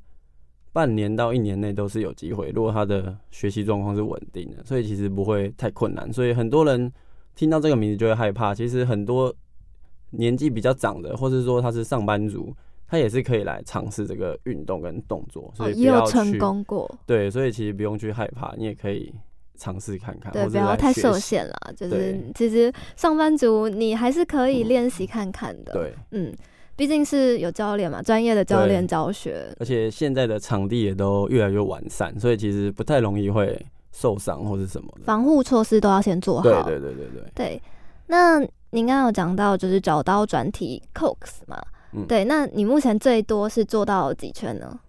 [0.73, 2.49] 半年到一年内都是有机会。
[2.49, 6.12] 如果他的学习状况是稳定的，所以其实不会太困难。
[6.12, 6.91] 所以很多人
[7.36, 8.53] 听到这个名字就会害怕。
[8.53, 9.34] 其实很多
[10.10, 12.53] 年纪比较长的，或是说他是上班族，
[12.88, 15.49] 他也是可以来尝试这个运动跟动作。
[15.55, 16.89] 所以不要去，也有成功过。
[17.05, 19.13] 对，所以其实不用去害怕，你也可以。
[19.62, 21.54] 尝试看看，对，不要太受限了。
[21.78, 25.71] 就是其实上班族你还是可以练习看看的。
[25.74, 26.34] 对，嗯，
[26.76, 29.45] 毕竟是有教练嘛，专业的教练教学。
[29.60, 35.04] 而且现在的场地也都越来越完善，所以其实不太容易会受伤或是什么的。
[35.06, 36.43] 防护措施都要先做好。
[36.43, 37.32] 对对对对对。
[37.36, 37.62] 对，
[38.08, 38.39] 那
[38.71, 41.62] 您刚刚有讲到就是找到转体 Cox 嘛？
[41.93, 44.80] 嗯，对，那你目前最多是做到几圈呢？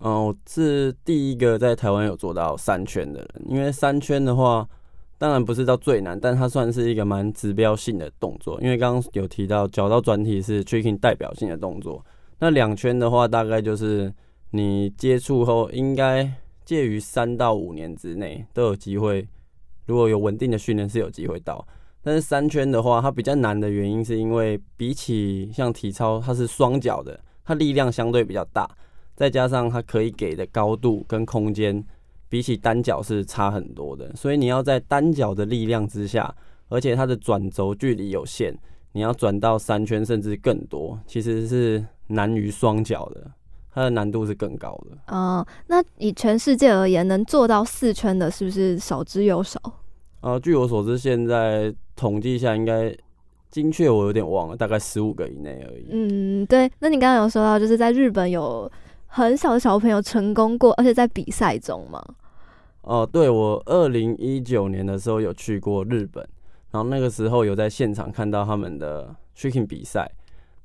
[0.00, 3.28] 嗯，我是第一个在台湾有做到三圈的人。
[3.48, 4.68] 因为三圈的话，
[5.16, 8.60] 当然不是到最难，但它算是一个蛮指标性的动作。
[8.60, 12.04] 因为刚刚有提到脚到转体是 tricking 代表性的动作，
[12.38, 14.12] 那两圈的话，大概就是
[14.50, 16.30] 你接触后应该
[16.64, 19.26] 介于三到五年之内都有机会，
[19.86, 21.66] 如果有稳定的训练是有机会到。
[22.02, 28.68] 但是三圈的话，它比较难的原因是因为比起像体操，它是双脚的，它力量相对比较大。
[29.16, 31.84] 再加上它可以给的高度跟空间，
[32.28, 36.34] 比起单脚是差很多的，所以你要在单脚的力量之下，
[36.68, 38.52] 而且它的转轴距离有限，
[38.90, 43.30] 你要转到三圈甚至更多，其实是难于双脚的，
[43.72, 45.14] 它的难度是更高的。
[45.14, 49.60] 哦，那以全世界而言，能做到四圈的，是不是少之又少？
[50.20, 52.92] 啊，据我所知，现在统计下应该
[53.48, 55.86] 精确我有点忘了，大概十五个以内而已。
[55.92, 56.68] 嗯，对。
[56.80, 58.68] 那你刚刚有说到，就是在日本有。
[59.16, 62.04] 很小的小朋友成功过，而且在比赛中吗？
[62.80, 66.28] 哦，对，我二零一九年的时候有去过日本，
[66.72, 70.10] 然后那个时候有在现场看到他们的 tricking 比赛。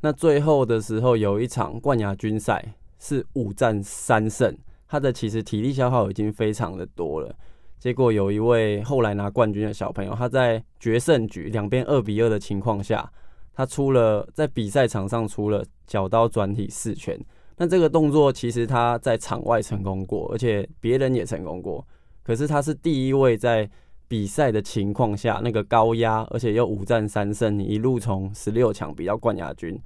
[0.01, 4.57] 那最后的时候有一场冠亚军赛是五战三胜，
[4.87, 7.31] 他的其实体力消耗已经非常的多了。
[7.77, 13.11] 结果有一位后来拿冠军的小朋友，他在决胜局两边二比二的情况下，
[13.53, 17.15] 他出了在比赛场上出了脚刀转体四圈。
[17.61, 21.85] 那这个动作其实他在场外成功过，而且别人也成功过。
[22.23, 23.69] 可是他是第一位在
[24.07, 29.77] 比赛的情况下，那个高压，而且又五战三胜，你一路从十六强比到冠亚军，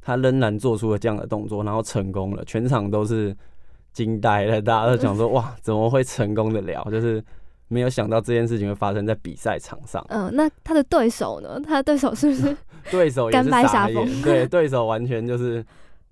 [0.00, 3.32] 他仍然做出了这样的动作，然后成功了，全场都是
[3.92, 6.84] 惊呆了，大家都讲说 哇，怎么会成功的了？
[6.90, 7.22] 就是
[7.68, 10.04] 没有想到这件事情会发生在比赛场上。
[10.08, 11.60] 嗯，那他的对手呢？
[11.64, 12.56] 他的对手是不是？
[12.90, 15.64] 对手也是傻眼，对，对手完全就是。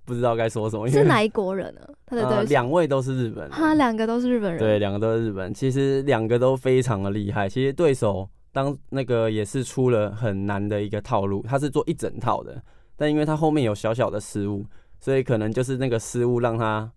[0.09, 1.83] 不知道该说什么，是哪一国人呢？
[2.07, 5.53] 他的对手两位都是日本人，他两个都是日本人，对，两个都是日本人。
[5.53, 7.47] 其实两个都非常的厉害。
[7.47, 12.63] 其实对手当那个也是出了很难的一个套路，他是做一整套的，
[12.97, 14.65] 但因为他后面有小小的失误，
[14.99, 16.91] 所以可能就是那个失误让他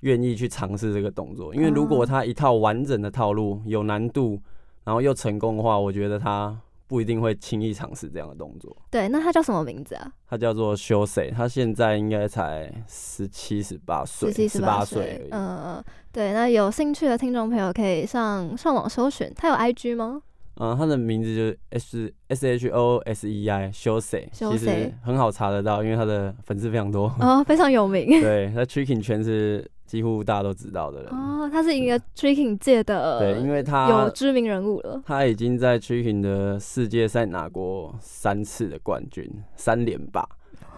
[0.00, 1.54] 愿意去尝试这个动作。
[1.54, 4.40] 因为如果他一套完整的套路有难度，
[4.82, 6.58] 然后又成功的话，我觉得他
[6.90, 8.76] 不一定会轻易尝试这样的动作。
[8.90, 10.12] 对，那他叫什么名字啊？
[10.28, 15.28] 他叫做 Shosei，他现在应该才十七十八岁，十七十八岁。
[15.30, 19.32] 嗯嗯，对，那有兴趣的听众朋友可以上上网搜寻。
[19.36, 20.20] 他有 IG 吗？
[20.56, 28.08] 嗯，他的名字就是 S S H O S E I Shosei，其实很好查得到，因为他的粉丝非常多哦，非常有名。
[28.20, 35.02] 对，他 Tricking 圈是几乎大家都知道的人哦，他是一个 Tricking 界的对，因为他有知名人物了。
[35.04, 40.24] 他已经在 Tricking 的世界赛拿过三次的冠军，三连霸，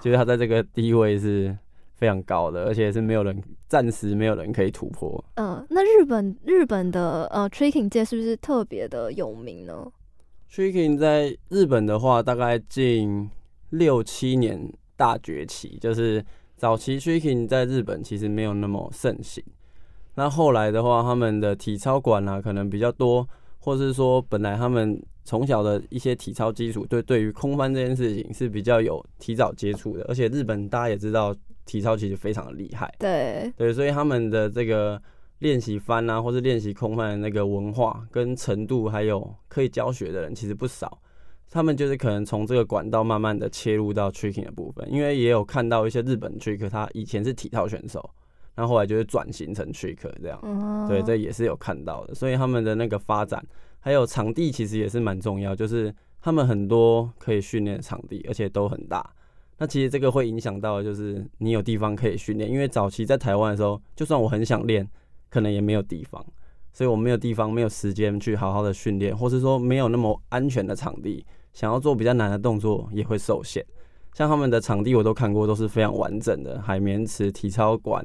[0.00, 1.54] 就是他在这个地位是。
[1.94, 5.24] 非常高的，而且是没有人，暂时没有人可以突破。
[5.36, 9.86] 嗯，那日本日本的呃 Tricking 界是不是特别的有名呢
[10.50, 13.30] ？Tricking 在日本的话，大概近
[13.70, 16.24] 六七年大崛起，就是
[16.62, 19.42] 早期 Tricking 在日本其实没有那么盛行。
[20.14, 30.04] 那后来的话，他们的体操馆啊，可能比较多，或是说本来他们从小的一些体操基础，对对于空翻这件事情是比较有提早接触的。
[30.04, 31.34] 而且日本大家也知道。
[31.64, 35.00] 体操其实非常的厉害，对对，所以他们的这个
[35.38, 40.98] 练习翻啊，或是练习空翻的那个文化跟程度，还有可以教学的人其实不少。
[41.52, 48.08] 他们就是可能从这个管道慢慢的切入到 tricking 的部分，因为也有看到一些日本 trick，他以前是体操选手，
[48.54, 52.14] 然后后来就是转型成 trick 这样，嗯、对，这也是有看到的。
[52.14, 53.44] 所以他们的那个发展，
[53.80, 59.04] 还有场地其实也是蛮重要，就是他们很多可以训练的场地，而且都很大。
[59.58, 64.88] 那其实这个会影响到，就是你有地方可以训练，因为早期在台湾的时候，就算我很想练，
[65.28, 66.24] 可能也没有地方，
[66.72, 73.64] 所以我没有地方，没有时间去好好的训练，或是说没有那么安全的场地，想要做比较难的动作也会受限。
[74.14, 78.04] 像他们的场地我都看过，都是非常完整的海绵池、体操馆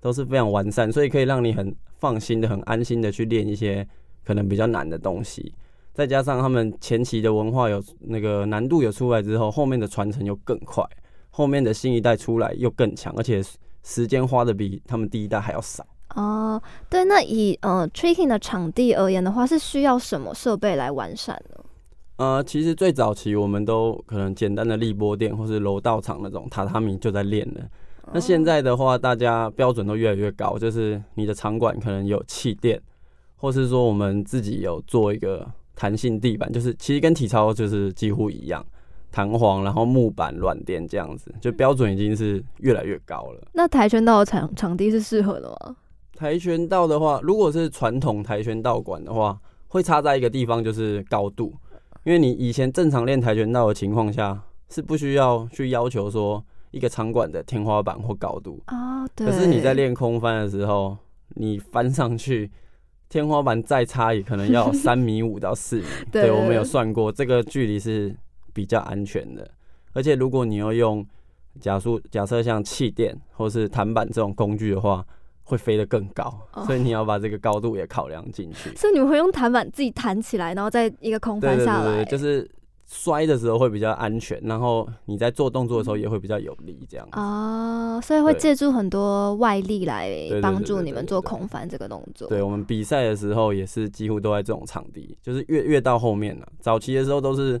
[0.00, 3.86] 都是非常完善，所以可以让你很放心的、很安心的去练一些
[4.24, 5.52] 可能比较难的东西。
[5.92, 10.84] 再加上他们前期的文化有那个难度有出来之后，后面的传承又更快，
[11.30, 13.42] 后面的新一代出来又更强，而且
[13.82, 15.84] 时间花的比他们第一代还要少。
[16.14, 21.64] 哦，对，那以呃 tricking 的场地而言的话，是需要什么设备来完善呢？
[22.18, 27.62] 呃，其实最早期我们都可能简单的立波垫或是柔道场那种榻榻米就在练了。
[28.02, 28.10] 哦。
[28.12, 32.80] 那现在的话，大家标准都越来越高，就是你的场馆可能有气垫，
[33.36, 35.44] 或是说我们自己有做一个。
[35.80, 38.66] 弹性地板就是其实跟体操就是几乎一样，
[39.12, 43.46] 弹簧，然后木板软垫这样子，就标准已经是越来越高了。
[43.52, 45.76] 那跆拳道的场场地是适合的吗？
[46.16, 51.54] 跆拳道的话，如果是传统跆拳道馆的话，会差在一个地方就是高度，
[52.08, 59.06] 因为你以前正常练跆拳道的情况下是不需要去要求说一个场馆的天花板或高度啊。
[59.08, 59.26] 对。
[59.26, 60.96] 可是你在练空翻的时候，
[61.34, 62.50] 你翻上去。
[63.10, 68.14] 天花板再差也可能要 三米五到四米，对，我们有算过，这个距离是
[68.54, 69.50] 比较安全的。
[69.92, 71.06] 而且如果你要用
[71.60, 75.06] 假设假设像气垫或是弹板这种工具的话，
[75.48, 76.32] 会飞得更高，
[76.66, 78.74] 所以你要把这个高度也考量进去。
[78.76, 82.04] 所以你们会用弹板自己弹起来，然后再一个空翻下来。
[82.04, 82.48] 就是。
[82.90, 92.26] 摔的时候会比较安全，然后你在做动作的时候也会比较有力，这样子啊，所以会借助很多外力来帮助你们做空翻这个动作。
[92.30, 97.60] 对，我们比赛的时候也是几乎都在这种场地，就是越越到后面了，早期的时候都是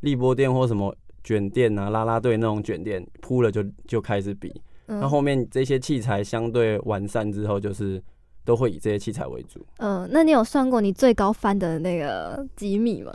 [0.00, 8.02] 立波垫或什么卷垫啊，拉拉队那种卷垫铺了就就开始比，那、嗯、后面这些器材相对完善之后，就是
[8.44, 9.64] 都会以这些器材为主。
[9.78, 13.12] 嗯，那你有算过你最高翻的那个几米吗？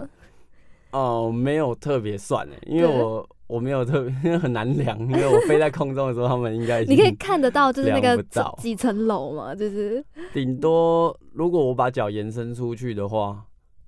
[0.91, 8.23] 哦，没有特别算诶，因为我我没有特别，因为很难量， 因为我飞在空中的时候，他们应该你可以看得到，就是那个
[8.57, 10.03] 几层楼嘛，就是。
[10.33, 13.45] 顶多如果我把脚延伸出去的话，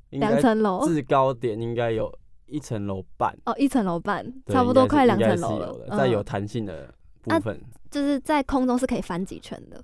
[0.10, 2.14] 两层楼，制高点应该有
[2.48, 3.36] 一层楼半。
[3.46, 7.60] 哦，一层楼半，差不多快两层楼了，再有弹性的部分，
[7.92, 9.84] 就是在空中是可以翻几圈的。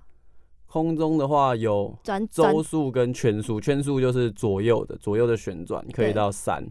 [0.67, 6.61] 空中的话有转周速跟圈速，圈速就是左右的左右的旋转可以到三。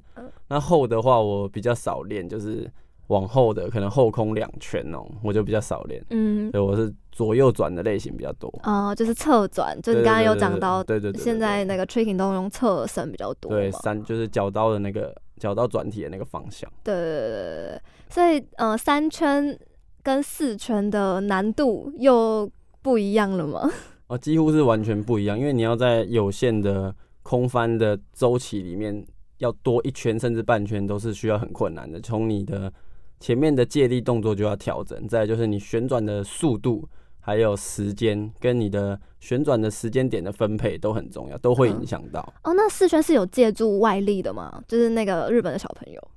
[0.48, 2.70] 那后的话我比较少练，就是
[3.06, 6.04] 往后的可能后空两圈哦、喔，我就比较少练。
[6.10, 8.52] 嗯，对，我是左右转的类型比较多。
[8.64, 13.50] 哦，就是侧转，就你刚刚有讲到，对对对，现在那个 tricking 都用侧身比较多。
[13.52, 16.70] 对，三就是脚刀的那个脚刀转体的那个方向。
[16.82, 19.58] 对对对对对，所以呃，三圈
[20.04, 22.48] 跟四圈的难度又
[22.82, 23.68] 不一样了吗？
[24.06, 29.04] 哦，几乎是完全不一样，因为你要在有限的空翻的周期里面，
[29.38, 31.98] 要多一圈甚至半圈都是需要很困难的。
[32.02, 32.70] 从你的
[33.18, 36.86] 前面的借力动作就要调整，再来就是你旋转的速度，
[37.18, 42.20] 还有时间跟你的旋转的时间点的分配都很重要，都会影响到。
[42.42, 42.52] 嗯。
[42.52, 44.62] 哦，那四圈是有借助外力的吗？
[44.68, 46.08] 就是那个日本的小朋友。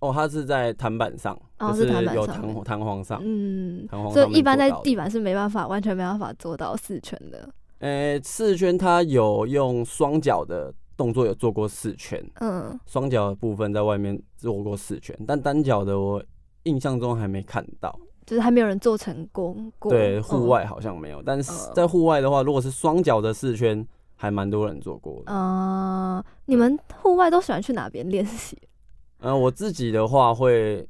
[0.00, 4.10] 哦，它是在弹板上，哦，就是有弹弹簧上，嗯，弹簧。
[4.12, 7.48] 所以一般在地板是没办法，完全没办法做到四圈的。
[7.80, 16.22] 呃、欸，四圈他有用双脚的动作有做过四圈，嗯，双脚的部分在外面做过四圈，但单脚的我
[16.64, 17.94] 印象中还没看到，
[18.26, 19.90] 就是还没有人做成功过。
[19.90, 25.32] 对，户外好像没有，嗯、但是在户外的话，如果是双脚的四圈，还蛮多人做过的。
[25.32, 28.58] 嗯、呃，你们户外都喜欢去哪边练习？
[29.20, 30.86] 嗯、呃，我自己的话会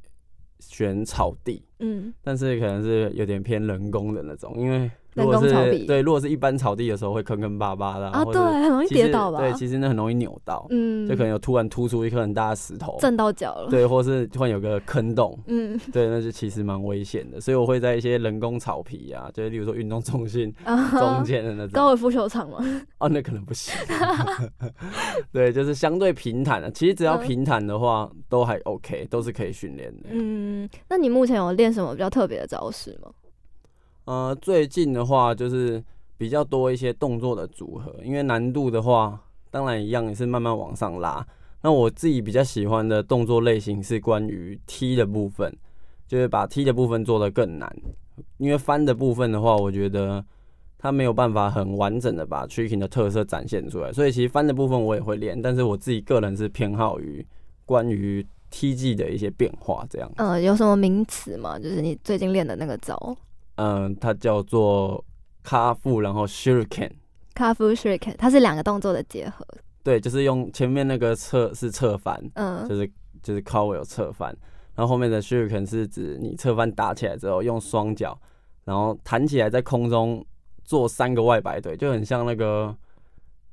[0.59, 4.91] 选草地，嗯，但是可能是有点偏人工的那种，因为。
[5.15, 9.41] 如果是对，如果是一般草地的时候会坑坑巴巴的啊，对，很容易跌倒吧？
[9.41, 22.59] 对，其实那很容易扭到，嗯，就可能有突然突出一颗很大的石头，震到脚了，对，或是突然有个坑洞，嗯，对，那就其实蛮危险的，所以我会在一些人工草皮啊，就是例如说运动中心 中间的那种高尔夫球场吗？
[22.99, 23.75] 哦，那可能不行，
[25.33, 30.11] 对，就是相对平坦的，其实只要平坦的话都还 OK，都是可以训练的。
[30.11, 33.11] 嗯，那你目前有练什么比较特别的招式吗？
[34.05, 35.83] 呃，最近的话就是
[36.17, 39.21] 比较多一些动作的组合，因为难度的话，
[39.51, 41.27] 当然一样也是慢慢往上拉。
[41.63, 45.55] 那我自己比较喜欢的动作类型是关于踢的部分，
[46.09, 47.71] 就是把踢的部分做得更难。
[48.39, 50.25] 因为翻的部分的话，我觉得
[50.79, 57.25] 它没有办法很完整的把 tricking 的特色展现出来，所以其实翻的部分我也会练，但是我自己个人是偏好于
[57.65, 60.11] 关于踢技的一些变化这样。
[60.17, 61.59] 呃，有什么名词吗？
[61.59, 63.17] 就是你最近练的那个招？
[63.63, 65.05] 嗯，它叫做
[65.43, 66.91] 卡夫，然后 shuriken，
[67.35, 69.47] 卡夫 shuriken，它是两个动作的结合。
[69.83, 72.91] 对，就是用前面那个侧是侧翻，嗯，就是
[73.23, 74.35] 就是 cartwheel 侧翻，
[74.75, 78.19] 然后后面的 shuriken 是指你侧翻打起来之后，用双脚，
[78.65, 80.25] 然后弹起来在空中
[80.65, 82.75] 做三个外摆腿，就很像那个。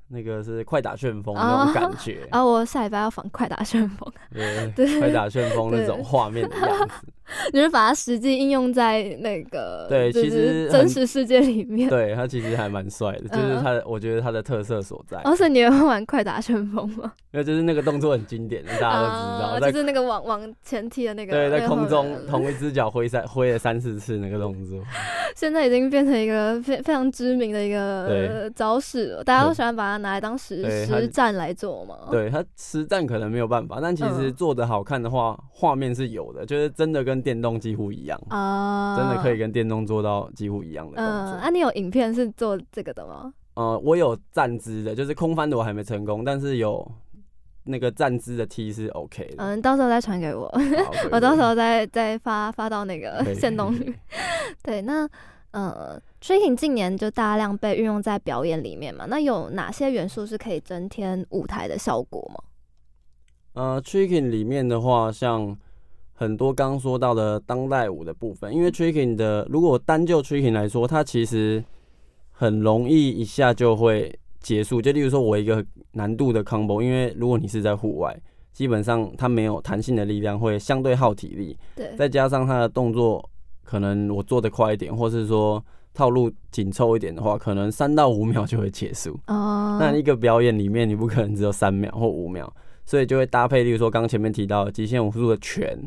[0.10, 2.44] 那个是快打旋风那种感觉啊！
[2.46, 7.08] 我下礼拜要仿快打旋风， 对， 对快打旋风那种画面的样子。
[7.52, 11.90] 你是把它实际应用在那个对，其实真实世界里面。
[11.90, 15.18] 对，他其实还蛮帅的，就是他，我觉得他的特色所在。
[15.26, 17.12] 而且你也会玩快打旋风吗？
[17.32, 21.34] 因为就是那个动作很经典，大家都知道，就是那个往往前踢的那个。
[21.34, 24.82] 对，在空中同一只脚挥三挥了三四次那个动作。
[25.36, 32.08] 现在已经变成一个非非常知名的一个招式了，大家都喜欢把它拿来当实实战来做嘛。
[32.10, 37.18] 对，他实战可能没有办法，但其实做的好看的话，画面是有的，就是真的跟。
[37.28, 41.14] 电动几乎一样啊，uh, 真的可以跟电动做到几乎一样的动作。
[41.36, 43.34] 嗯，啊，你有影片是做这个的吗？
[43.56, 46.90] 呃，我有站姿的，就是空翻的我还没成功，但是有
[47.66, 49.44] 那个站姿的踢是 OK 的。
[49.44, 50.50] 嗯，到时候再传给我，
[51.12, 53.94] 我到时候再再发发到那个 线动里。
[54.64, 55.06] 对，那
[55.52, 62.44] 呃，tricking 近年就大量被运用在表演里面嘛，那有哪些元素是可以增添舞台的效果吗？
[63.54, 65.58] 呃，tricking 里面的话，像。
[66.20, 71.64] 很多刚刚说到的当代舞的部分，因为 tricking 的，如果单就 tricking 来说，它其实
[72.32, 74.82] 很容易一下就会结束。
[74.82, 78.20] 就例如说，我一个难度的 combo，因为如果你是在户外，
[78.52, 81.56] 基本上它没有弹性的力量，会相对耗体力。
[81.76, 81.96] 对。
[81.96, 83.24] 再加上它的动作，
[83.68, 85.64] 可能我做的快一点，或是说
[85.94, 89.20] 套路紧凑一点的话，可能三到五秒就会结束。
[89.28, 89.78] 哦。
[89.80, 92.52] 那一个表演里面，你不可能只有三秒或五秒，
[92.86, 95.78] 所以就会搭配，例如说刚刚前面提到极限武术的拳。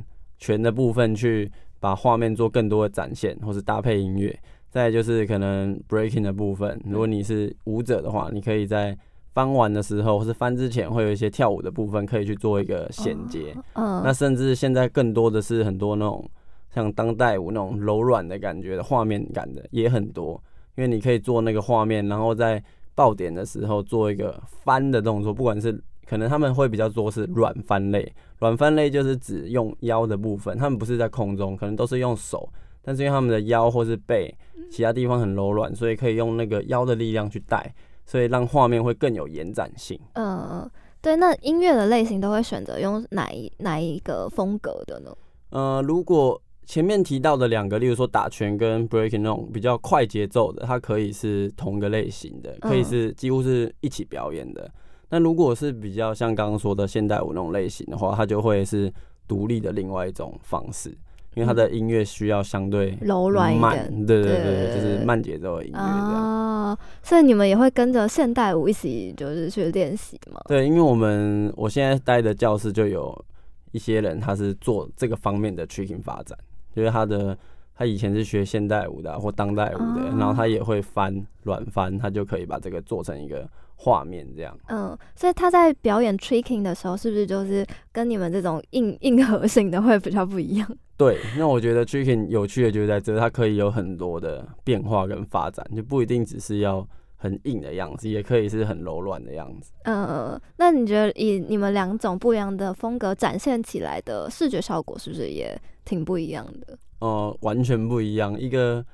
[0.43, 4.35] 拳的部分去把画面做更多的展现，或是搭配音乐。
[4.70, 8.97] 再就是可能 breaking 的部分，如果你是舞者的话，你可以在
[9.35, 13.55] 翻完的时候，或是翻之前，会有一些跳舞的部分可以去做一个衔接。
[13.74, 16.26] 嗯，那甚至现在更多的是很多那种
[16.74, 20.42] 像当代舞那种柔软的感觉的画面感的也很多，
[20.76, 22.62] 因为你可以做那个画面，然后在
[22.94, 25.82] 爆点的时候做一个翻的动作，不管是。
[26.06, 32.48] 可能他们会比较多是软翻类，软翻类就是指用腰的部分，他们不是在空中，可能都是用手，
[32.82, 34.28] 但是因为他们的腰或是背
[34.72, 37.72] 其他地方很柔软，所以可以用那个腰的力量去带，
[38.04, 39.96] 所以让画面会更有延展性。
[40.14, 40.68] 嗯，
[41.00, 41.14] 对。
[41.14, 45.16] 那音乐的类型都会选择用哪一哪一个风格的呢？
[45.50, 54.70] 呃，如果前面提到的两个，例如说打拳跟 breaking 那种比较快节奏的，它可以是同一个类型的，可以是几乎是一起表演的。
[55.08, 58.92] 那如果是比较像刚刚说的现代舞那种类型的话，它就会是
[59.26, 60.90] 独立的另外一种方式，
[61.34, 66.78] 因为它的音乐需要相对柔软一点，对对对，就是慢节奏的音乐啊。
[67.02, 70.40] 所以你们也会跟着现代舞一起就是去练习吗？
[70.46, 73.24] 对，因为我们我现在待的教室就有
[73.72, 76.38] 一些人，他是做这个方面的 tricking 发展，
[76.74, 77.36] 就是他的。
[77.72, 84.54] 他以前是学现代舞的或当代舞的，然后他也会翻软翻，他就可以把这个做成一个画面这样。
[84.68, 90.76] 嗯，所以他在表演 tricking 的时候，是不是就是跟你们这种硬 硬核型的会比较不一样？
[90.98, 96.86] 对，那我觉得 tricking 有趣的就是在这，它可以有很多的变化跟发展，就不一定只是要
[97.22, 99.70] 很硬的样子，也可以是很柔软的样子。
[99.84, 106.78] 嗯，那你觉得以你们两种不一样的风格展现起来的视觉效果，是不是也挺不一样的？
[107.00, 108.40] 哦、呃，完全不一样。
[108.40, 108.84] 一个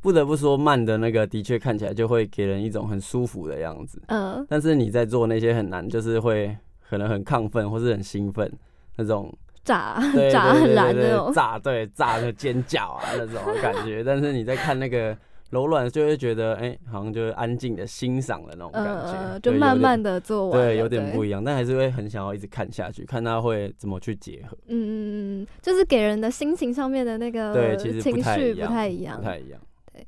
[0.00, 4.02] 不得不说慢的那个，的确看起来就会给人一种很舒服的样子。
[4.06, 6.56] 嗯，但是你在做那些很难，就是会
[6.88, 8.50] 可能很亢奋或是很兴奋
[8.96, 9.32] 那种。
[9.64, 9.98] 炸
[10.30, 15.16] 炸很难那种，炸对炸的尖叫啊那种感觉，但是你在看那个
[15.54, 24.58] 柔软，就会觉得哎、欸，好像就是安静的欣赏的那种感觉，呃、就慢慢的做完，对，有点不一样，但还是会很想要一直看下去，看他会怎么去结合。
[24.66, 29.60] 嗯嗯嗯，就是给人的心情上面的那个对，其实情绪不太一样，不太一样。
[29.92, 30.04] 对。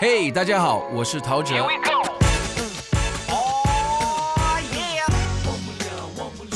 [0.00, 1.54] 嘿，大家好，我是陶喆。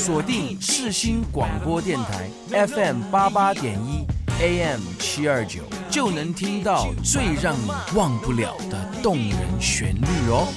[0.01, 2.27] 锁定世新广播电台
[2.65, 4.03] FM 八八点一
[4.41, 10.47] AM 七二九，就能听到最让你忘不了的动人旋律哦。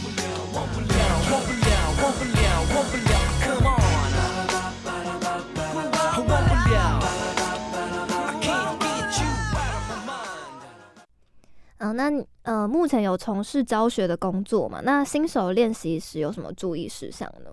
[11.77, 12.11] 嗯、那
[12.45, 14.81] 呃，目前有从事教学的工作嘛？
[14.83, 17.51] 那新手练习时有什么注意事项呢？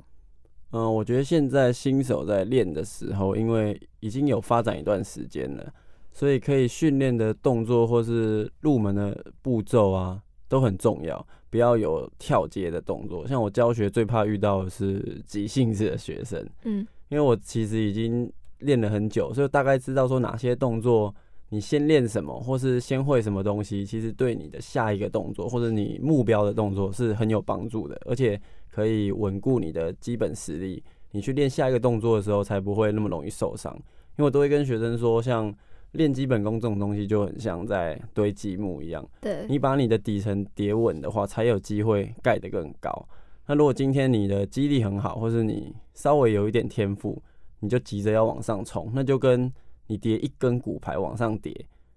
[0.71, 5.73] 嗯、呃，我觉得现在新手在练的时候，因为已经有发展一段时间了，
[6.11, 11.25] 所以可以训练的动作或是入门的步骤啊，都很重要。
[11.49, 13.27] 不要有跳接的动作。
[13.27, 21.13] 像我教学最怕遇到的是急性子的学生，嗯，因为我其实已经练了很久，所以大概知道说哪些动作。
[21.53, 28.39] 你先练什么，或是先会什么东西，其实对你的下一个动作或者你目标的动作是很有帮助的，而且
[28.71, 30.83] 可以稳固你的基本实力。
[31.11, 33.71] 你去练下一个动作的时候，才不会那么容易受伤。
[33.75, 35.53] 因为我都会跟学生说，像
[35.91, 39.07] 练基本功这种东西，就很像在堆积木一样。
[39.19, 43.07] 对，你把你的底层叠稳的话，才有机会盖得更高。
[43.45, 47.21] 那如果今天你的肌力很好，或是你稍微有一点天赋，
[47.59, 49.51] 你就急着要往上冲，那就跟。
[49.87, 51.53] 你叠一根骨牌往上叠，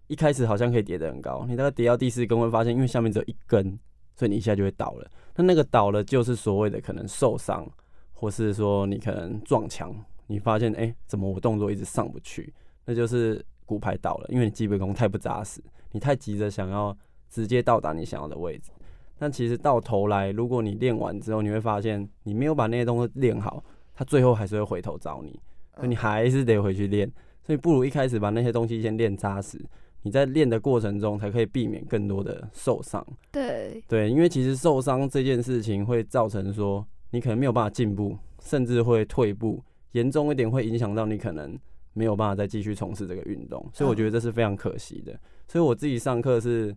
[0.09, 3.79] 一开始好像可以叠得很高，你大概叠到第四根会发现，因为下面只有一根，
[4.15, 5.11] 所以你一下就会倒了。
[5.37, 7.67] 那那个倒了就是所谓的可能受伤，
[8.13, 9.95] 或是说你可能撞墙，
[10.27, 12.53] 你发现哎、欸，怎么我动作一直上不去？
[12.85, 15.61] 那就是骨牌倒了，因为你基本功太不扎实，
[15.93, 16.97] 你太急着想要
[17.29, 18.71] 直接到达你想要的位置。
[19.19, 23.63] 但其实到头来，如果你练完之后，你会发现你没有把那些东西练好，
[23.95, 25.41] 他最后还是会回头找你，
[25.77, 27.11] 所以你还是得回去练。
[27.43, 29.61] 所以不如一开始把那些东西先练扎实，
[30.05, 33.05] 你在练的过程中才可以避免更多的受伤。
[33.33, 41.59] 对对，因为其实受伤这件事情会造成说你可能没有办法进步，甚至会退步，严重一点会影响到你可能
[41.95, 43.67] 没有办法再继续从事这个运动。
[43.73, 45.19] 所以我觉得这是非常可惜的。
[45.49, 46.77] 所以我自己上课是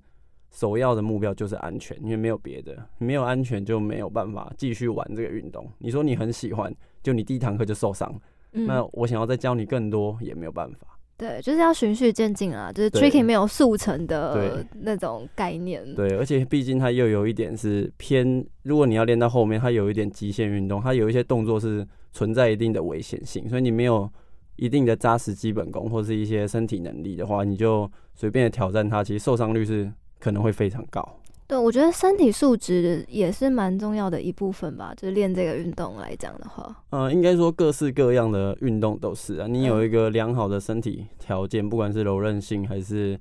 [0.49, 5.69] 首要的目标就是安全，因为没有别的，没有安全就没有办法继续玩这个运动。
[5.79, 6.73] 你说你很喜欢，
[7.03, 8.17] 就你第一堂课就受伤。
[8.51, 10.96] 那我想要再教你更多也没有办法。
[11.17, 15.83] 对，就是要循序渐进啊，就是 tricking 没有速成的那种概念。
[15.95, 24.07] 对，对，而且毕竟它又有一点是偏，如果你要练到后面，它有一点极限运动，它有一些动作是存在一定的危险性，所以你没有
[24.57, 31.19] 一定的扎实基本功或是一些身体能力的话，你就随便的挑战它，其实受伤率是可能会非常高。
[31.47, 39.47] 对，我觉得身体素质也是蛮重要的一部分吧，就是练这个运动来讲的话，嗯，应该说各式各样的运动都是啊。
[39.47, 43.17] 你有一个良好的身体条件，不管是柔韧性还是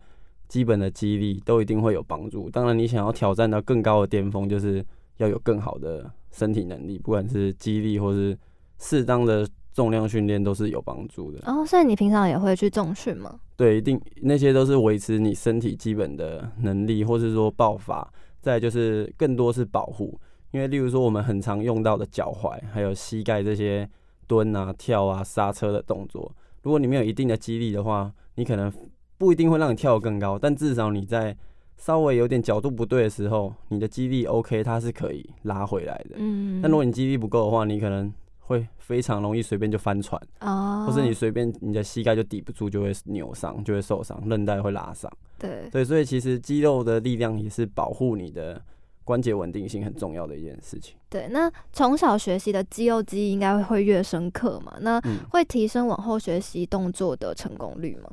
[0.48, 2.50] 基本的肌力，都一定会有帮助。
[2.50, 4.84] 当然，你想要挑战到更高的巅峰，就是
[5.18, 8.36] 要有更好的身体能力，不管是肌力或是
[8.80, 11.38] 适当的重量训练，都是有帮助的。
[11.44, 13.38] 哦，所以你平常也会去重训吗？
[13.58, 18.10] 对，一定那些都是维持你身体基本的能力，或是说爆发。
[18.40, 20.18] 再就是更多是保护，
[20.52, 23.86] 因为例如说我们很常用到的脚踝，还有膝盖这些
[24.26, 28.72] 蹲啊、跳啊、刹车的动作，如果你没有一定的肌力的话，你可能
[29.18, 31.36] 不一定会让你跳得更高，但至少你在
[31.76, 36.16] 稍微有点角度不对的时候，你的肌力 OK，它是可以拉回来的。
[36.16, 36.62] 嗯。
[36.62, 38.10] 但如果你肌力不够的话，你可能。
[38.46, 40.86] 会非常容易随便就翻船，oh.
[40.86, 45.10] 或是你随便你的膝盖就抵不住，就会扭伤，就会受伤，韧带会拉伤。
[45.36, 48.62] 对，对，所以其实肌肉的力量也是保护你的
[49.02, 50.96] 关节稳定性很重要的一件事情。
[51.10, 54.76] 对，那从小学习的肌肉记忆应该会越深刻嘛？
[54.80, 58.10] 那会提升往后学习动作的成功率吗？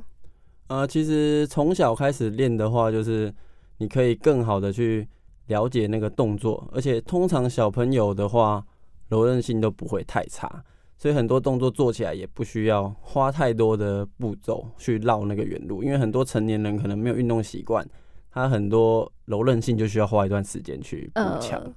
[0.66, 3.32] 嗯、呃，其实从小开始练的话，就是
[3.78, 5.06] 你可以更好的去
[5.46, 8.64] 了解那个动作，而且通常小朋友的话，
[9.08, 10.62] 柔韧性都不会太差，
[10.96, 17.86] 所以很多动作做起来也不需要花太多的步骤去绕那个原路，因为很多成年人可能没有运动习惯。
[18.30, 21.62] 他很多柔韧性就需要花一段时间去补强。
[21.62, 21.72] Uh.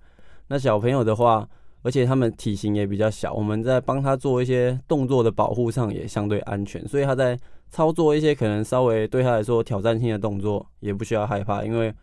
[0.48, 1.48] 那小朋友的话，
[1.84, 7.38] 而且他们体型也比较小，我们在帮他做一些动作的保护上也相对安全，所以他在
[7.70, 11.94] 操作一些可能稍微对他来说挑战性的动作也不需要害怕，因为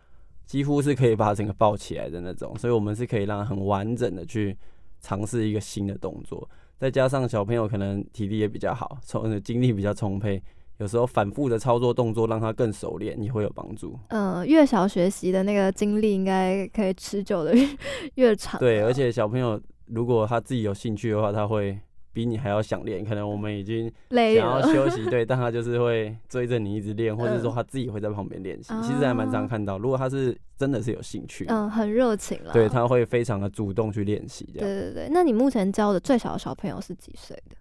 [0.45, 4.57] 几乎是可以把他整个抱起来的那种，所以我们是可以让他很完整的去
[5.05, 6.49] 尝试一个新的动作。
[6.79, 10.41] 再加上小朋友可能体力也比较好，充精力比较充沛。
[10.77, 13.97] 有时候反复的操作动作，让他更熟练，也会有帮助。
[14.09, 17.65] 嗯、呃，越小学习的那个精力，应该可以持久的越，
[18.15, 18.59] 越长。
[18.59, 21.79] 对，而且小朋友如果他自己有兴趣的话，他会
[22.15, 23.03] 比你还要想练。
[23.03, 28.73] 可能我们已经想要休息， 对，但他就是会追着你一直练，或者说他自己会在旁边练习。
[28.81, 34.49] 其实还蛮常看到，如果他是真的是有兴趣，嗯，很热情了，对，他会非常的主动去练习。
[34.53, 34.69] 这样。
[34.69, 37.57] 对对对，那你目前教的最小的小朋友是几岁的？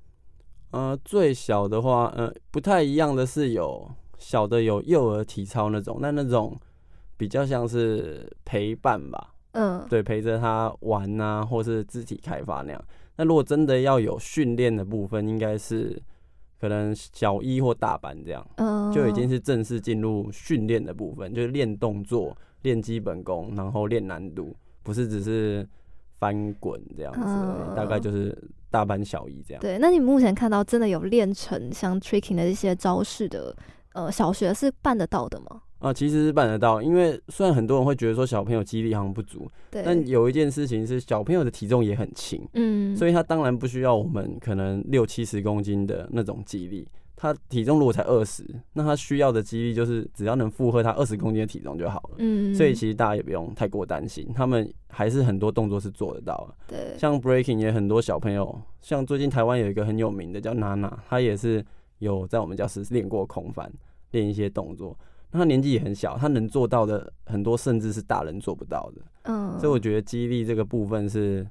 [0.70, 6.56] 呃，最小的话，呃，不太一样的是有小的有幼儿体操那种，那那种
[7.16, 12.84] 比较像是陪伴吧，嗯，对，陪着他玩啊，或是肢体开发那样。
[13.16, 16.00] 那如果真的要有训练的部分，应该是
[16.60, 25.66] 可能小一或大班这样，嗯，就已经是正式进入训练的部分，就是练动作、练基本功，然后练难度，不是只是
[26.18, 28.36] 翻滚这样子，嗯，大概就是。
[28.74, 29.60] 大班小一这样。
[29.60, 33.54] 对，那你目前看到真的有练成像 tricking 的一些招式的，
[33.92, 35.62] 呃，小学是办得到的吗？
[35.84, 46.88] 啊，其实是办得到，因为虽然很多人会觉得说小朋友肌力好像不足，对，但有一件事情是小朋友的体重也很轻，嗯，所以他当然不需要我们可能六七十公斤的那种肌力。
[47.16, 52.16] 他体重如果才二十，那他需要的肌力就是只要能负荷他二十公斤的体重就好了。
[52.18, 56.54] 嗯，所以其实大家也不用太过担心，他们还是很多动作是做得到的。
[56.66, 61.64] 对，像 breaking 也很多小朋友，像最近台湾有一个很有名的叫娜娜，她也是
[61.98, 63.72] 有在我们教室练过空翻，
[64.10, 64.98] 练一些动作。
[65.34, 69.02] 那他年纪也很小，他能做到的很多甚至是大人做不到的。
[69.24, 71.46] 嗯，所以我觉得激励这个部分是。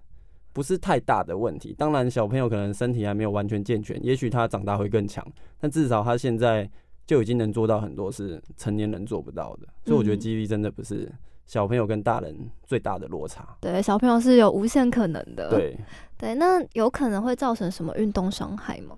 [0.55, 5.25] 不是太大的问题，当然小朋友可能身体还没有完全健全，也许他长大会更强，
[5.59, 6.69] 但至少他现在
[7.07, 11.11] 就已经能做到很多是成年人做不到的，所以我觉得激励真的不是
[11.47, 13.57] 小朋友跟大人最大的落差。
[13.61, 15.49] 对，小朋友是有无限可能的。
[15.49, 15.75] 对
[16.19, 18.95] 对，那有可能会造成什么运动伤害吗？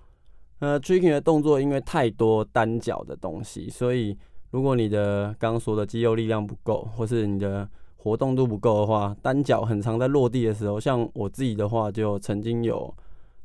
[0.59, 4.17] 呃，tricking 的动作因为太多单脚的东西，所以
[4.51, 12.93] 如果你的刚刚说的肌肉力量不够，或是你的活动度不够的话，单脚很常在落地的时候，像我自己的话，就曾经有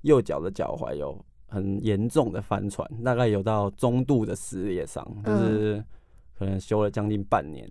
[0.02, 5.82] 右脚的脚踝有很严重的翻船，大概有到中度的撕裂伤，就是
[6.38, 7.68] 可能修了将近半年。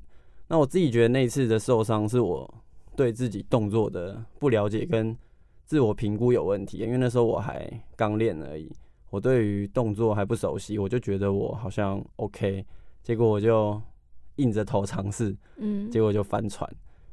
[0.47, 2.51] 那我自己觉得那次的受伤是我
[2.95, 5.15] 对自己动作的不了解跟
[5.63, 8.69] 自我评估有问题，因为那时候我还刚练而已，
[9.11, 12.65] 我对于动作还不熟悉，我就觉得我好像 OK，
[13.03, 13.81] 结果我就。
[14.39, 16.65] 硬着头尝试，嗯，结果就翻船。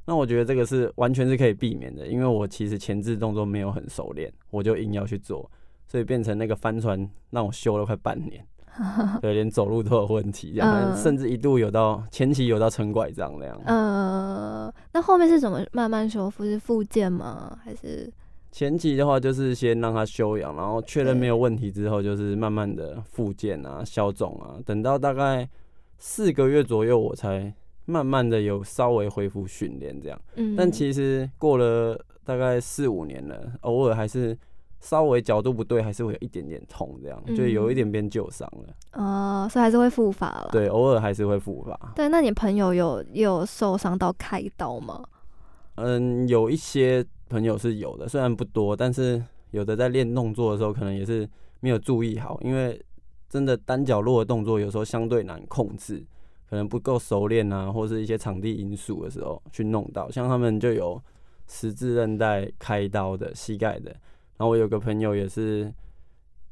[0.04, 5.50] 那我觉得这个是完全是可以避免的，因为我其实前置动作没有很熟练，我就硬要去做，
[5.88, 8.46] 所以变成那个翻船让我修了快半年，
[9.20, 13.60] 对，连走路都有问题，这样，呃、甚至一度有到前期有到撑拐杖那样。
[13.64, 16.44] 呃，那后面是怎么慢慢修复？
[16.44, 17.58] 是复健吗？
[17.64, 18.08] 还是
[18.52, 25.48] 前期的话就是先让它休养，然后确认没有问题之后，就是慢慢的复健啊、消肿啊，等到大概。
[25.98, 27.52] 四个月左右，我才
[27.84, 30.20] 慢慢的有稍微恢复训练这样。
[30.34, 34.36] 嗯，但其实过了大概四五年了，偶尔还是
[34.80, 38.74] 稍微角度不对，还是会有一点点痛，这样就有一点变旧伤了。
[38.92, 40.48] 哦，所以还是会复发了。
[40.52, 41.92] 对，偶尔还是会复发。
[41.94, 45.02] 对，那你朋友有有受伤到开刀吗？
[45.76, 49.22] 嗯，有一些朋友是有的，虽然不多，但是
[49.52, 51.28] 有的在练动作的时候，可能也是
[51.60, 52.80] 没有注意好，因为。
[53.36, 56.02] 真的单脚落的动作有时候相对难控制，
[56.48, 60.98] 可能不够熟练啊，或是一些场地因素的时候去弄到，像他们就有
[61.46, 65.70] 十字韧带开刀的膝盖的，然后我有个朋友也是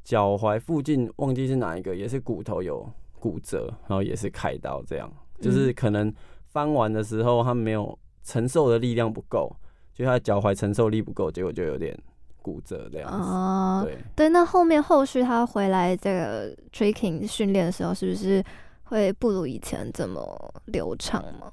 [0.03, 2.87] 脚踝附近忘记是哪一个，也是骨头有
[3.19, 5.11] 骨折，然后也是开刀，这样。
[5.41, 6.13] 就是可能
[6.49, 9.51] 翻完的时候他没有承受的力量不够，
[9.95, 11.99] 就他脚踝承受力不够，结果就有点。
[12.45, 18.45] 骨折这样子，哦、对对，那后面后续他回来这个 tricking 训练的时候，是不是
[18.83, 21.51] 会不如以前这么流畅吗？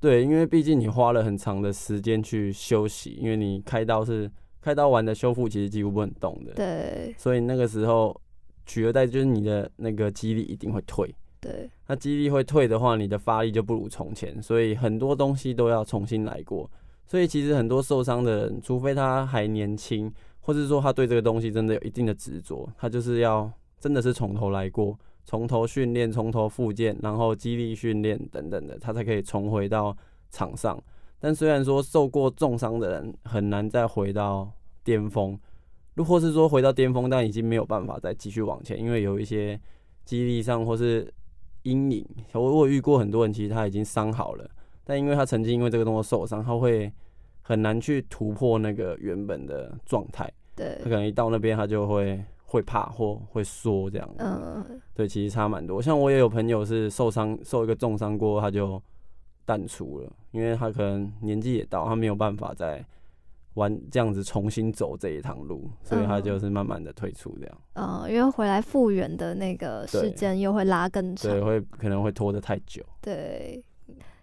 [0.00, 4.28] 对，因为毕竟你花了很长的时间去休息，因为你开刀是
[4.60, 6.54] 开刀完的修复，其实几乎不能动的。
[6.54, 8.20] 对，所以那个时候
[8.66, 11.14] 取而代之就是你的那个肌力一定会退。
[11.40, 16.68] 对，那肌力会退的话，你的发力就不如从前，所以很多东西都要重新来过。
[17.04, 20.10] 所以其实很多受伤的人，除非他还年轻，
[20.42, 29.96] 或者说他对这个东西真的有一定的执着，他就是要真的是从头来过，从头训练，从头复健，然后肌力训练等等的，他才可以重回到
[30.30, 30.78] 场上。
[31.20, 34.50] 但虽然说受过重伤的人很难再回到
[34.82, 35.38] 巅峰，
[35.94, 39.58] 如或是说回到巅峰，但已经没有办法再继续往前，因为有一些
[40.04, 41.08] 肌力上或是
[41.62, 44.50] 阴影，我我遇过很多人，其实他已经伤好了，
[44.82, 46.92] 但因为他曾经因为这个动作受伤，他会
[47.42, 50.32] 很难去突破那个原本的状态。
[50.56, 54.08] 对，他可能一到那边，他就会会怕或会缩这样。
[54.18, 55.82] 嗯，对，其实差蛮多。
[55.82, 58.82] 像我也有朋友是受伤，受一个重伤过后，他就
[59.44, 62.84] 淡出了，因为他可能年纪也到，他没有办法再。
[63.54, 67.58] 玩这样子重新走这一趟路，所以他就是慢慢的退出这样。
[67.74, 72.82] 嗯，嗯，因为回来复原的那个时间又会拉更长，对，会可能会拖得太久。
[73.02, 73.62] 对，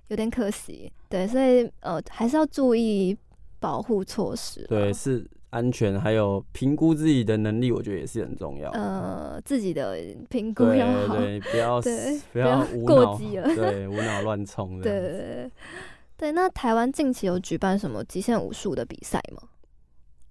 [0.09, 0.91] 有点可惜。
[1.07, 3.17] 对，所以呃，还是要注意
[3.59, 4.63] 保护措施。
[4.67, 8.69] 对，是安全，还有评估自己的能力，我觉得也是很重要。
[8.71, 9.97] 呃，自己的
[10.29, 14.79] 评估要好，对，对，不要 对不要过激了，对， 无脑乱冲。
[14.81, 15.49] 对。
[16.17, 19.41] 对，那台湾近期有举办什么极限武术的比赛吗？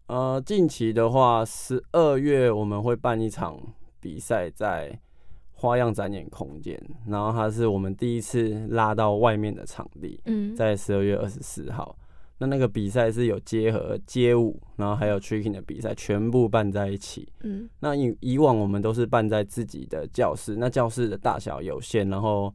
[0.09, 3.59] 呃，近期的话，十二月我们会办一场
[3.99, 5.01] 比赛在
[5.61, 11.97] 花样展演空间，然后它是我们第一次拉到外面的场地，嗯，在十二月二十四号。
[12.39, 17.29] 那那个比赛是有结合街舞，然后还有 tricking 的比赛，全部办在一起。
[17.43, 22.55] 嗯，那以以往我们都是办在自己的教室，那教室的大小有限，然后。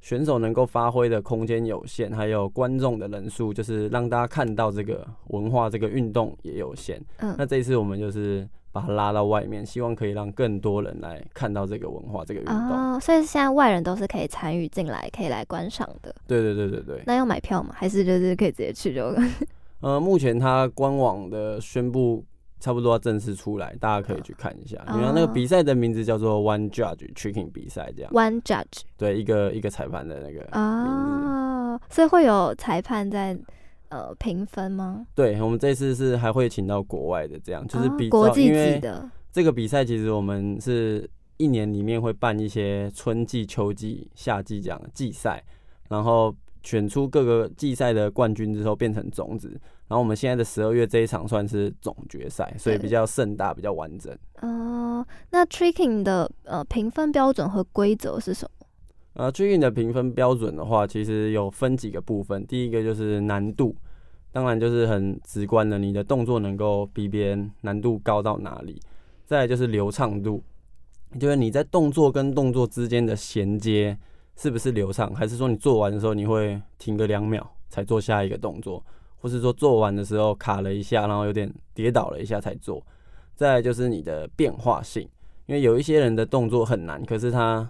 [0.00, 7.02] 选手能够发挥的空间有限，还有观众的人数，就是让大家看到这个文化、这个运动也有限。
[7.20, 12.54] 嗯，那这一次我们就是把它拉到外面，希望可以让更多人来看到这个文化、这个运动。
[12.54, 16.12] 哦，所以现在外人都是可以参与进来，可以来观赏的。
[16.26, 17.02] 对对对对对。
[17.06, 17.70] 那要买票吗？
[17.72, 19.14] 还是就是可以直接去就？
[19.80, 22.24] 呃，目前他官网的宣布。
[22.60, 24.78] 差不多要正式出来，大家可以去看一下。
[24.86, 28.10] 你看那个比赛的名字叫做 One Judge Tricking 比赛，这样。
[28.10, 28.80] One Judge。
[28.96, 33.36] 对，一个一个裁判的那个啊，所以会有裁判在
[33.88, 35.06] 呃评分吗？
[35.14, 39.08] 对，我们这次是还会请到国外的，这样就是比国际级的。
[39.32, 45.42] 这个比赛其实我们是一年里面会办一些春季、秋季、夏季这样的季赛，
[45.88, 49.48] 然后选出各个季赛的冠军之后变成种子。
[49.86, 54.10] 然后我们现在的十二月这一场算是总决赛，所以比较盛大，比较完整。
[54.40, 58.53] 哦、呃，那 tricking 的呃评分标准和规则是什么？
[59.14, 62.44] 呃，tricking 的评分标准的话，其实有分几个部分。
[62.46, 63.74] 第一个就是难度，
[64.32, 68.80] 当然就是很直观的，你的动作能够比别人难度高到哪里。
[69.24, 70.42] 再来就是流畅度，
[71.18, 73.96] 就是你在动作跟动作之间的衔接
[74.36, 78.84] 是不是流畅，还是说你做完的时候你会停个两秒才做下一个动作。
[79.16, 82.84] 或是说做完的时候卡了一下，然后有点跌倒了一下才做。
[83.34, 85.08] 再就是你的变化性，
[85.46, 87.66] 因为有一些人的动作很难，可是他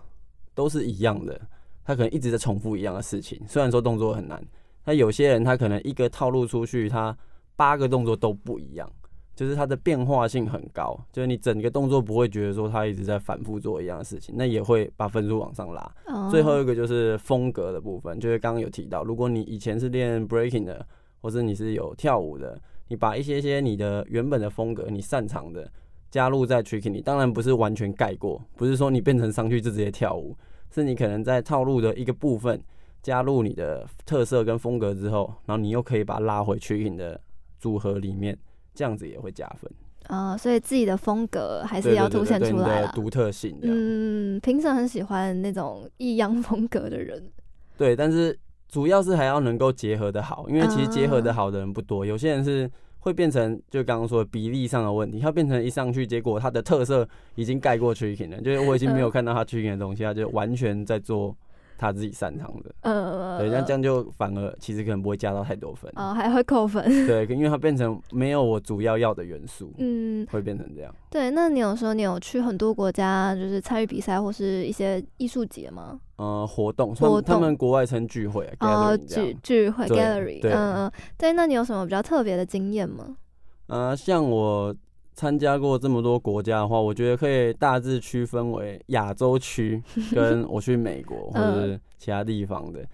[0.54, 1.40] 都是一样的，
[1.84, 3.40] 他可能一直在重复一样的事情。
[3.46, 4.42] 虽然说动作很难，
[4.84, 7.16] 那有些人他可能一个套路出去，他
[7.56, 8.90] 八个动作都不一样，
[9.34, 15.94] 就是它的变化性很高，就是你整个动作不会觉得说他一直在反复做一样的事情，那也会把分数往上拉。
[16.06, 16.30] Oh.
[16.30, 20.86] 最后一个就是风格的部分，就是刚刚有提到，如果你以前是练 breaking 的。
[21.24, 25.66] 或者你是有跳舞的，你把一些些你的原本的风格，你擅长的
[26.14, 30.36] 加入在 tricking 里，当然不是完全盖过，不是说你变成上去就直接跳舞，
[30.70, 32.62] 是你可能在套路的一个部分
[33.02, 37.20] 加入你的特色跟风格之后，然后你又可以把它拉回 tricking 的
[37.58, 38.38] 组合里面，
[38.76, 39.68] 这样子也会加分
[40.06, 40.38] 啊、呃。
[40.38, 43.58] 所以自己的风格还是要凸显出来，独特性。
[43.62, 47.20] 嗯，评审很喜欢那种异样风格的人。
[47.76, 48.38] 对，但是。
[48.66, 52.68] 主要是还要能够结合的好，因为其实结合的好的人不多，有些人是
[53.04, 61.36] 会变成就刚刚说的比例上的问题，它变成一上去，结果它的特色已经盖过 tricking 了，就是我已经没有看到它 tricking 的东西，它就完全在做。
[61.76, 70.94] 他自己擅长的，嗯，对，那这样就反而其实可能不会加到太多分，哦，还会扣分， 对，因为它变成没有我主要要的元素，嗯，会变成这样。
[71.10, 75.98] 对，那你有说你有去很多国家，就是参与比赛或是一些艺术节吗？
[76.16, 83.16] 呃，活动，活动，他们国外称聚会，哦，聚聚会，gallery，嗯嗯，对，那你有什么比较特别的经验吗？
[83.66, 84.74] 呃，像我。
[85.14, 92.84] 参加过这么多国家的话，我觉得可以大致区分为亚洲区 跟我去美国或者是其他地方的。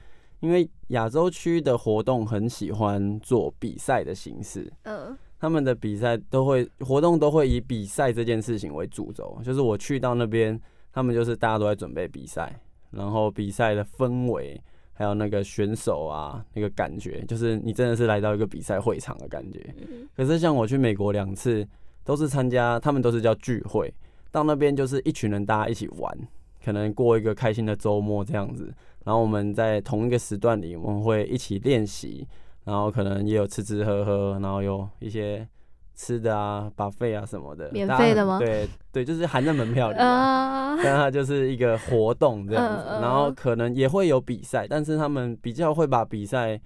[0.40, 10.58] 因为亚洲区的活动很喜欢做比赛的形式，嗯，他们的比赛都会活动都会以比赛这件事情为主轴，就是我去到那边，
[10.92, 12.58] 他们就是大家都在准备比赛，
[12.90, 14.58] 然后比赛的氛围，
[14.94, 19.74] 还有那个选手啊，那个感觉，就是你真的是来到一个比赛会场的感觉。
[20.16, 21.68] 可是像我去美国两次，
[22.04, 23.92] 都是参加，他们都是叫聚会，
[24.30, 26.18] 到那边就是一群人大家一起玩，
[26.64, 28.72] 可能过一个开心的周末这样子。
[29.04, 32.26] 然后我们在同一个时段里，我们会一起练习，
[32.64, 35.46] 然后可能也有吃吃喝喝，然后有一些
[35.94, 38.38] 吃的啊、buffet 啊什么的，免费的吗？
[38.38, 40.76] 对对，就是含在门票里啊。
[40.82, 46.60] 但它就是一个活动这样子，然后可能也会有比赛，但是他们比较会把比赛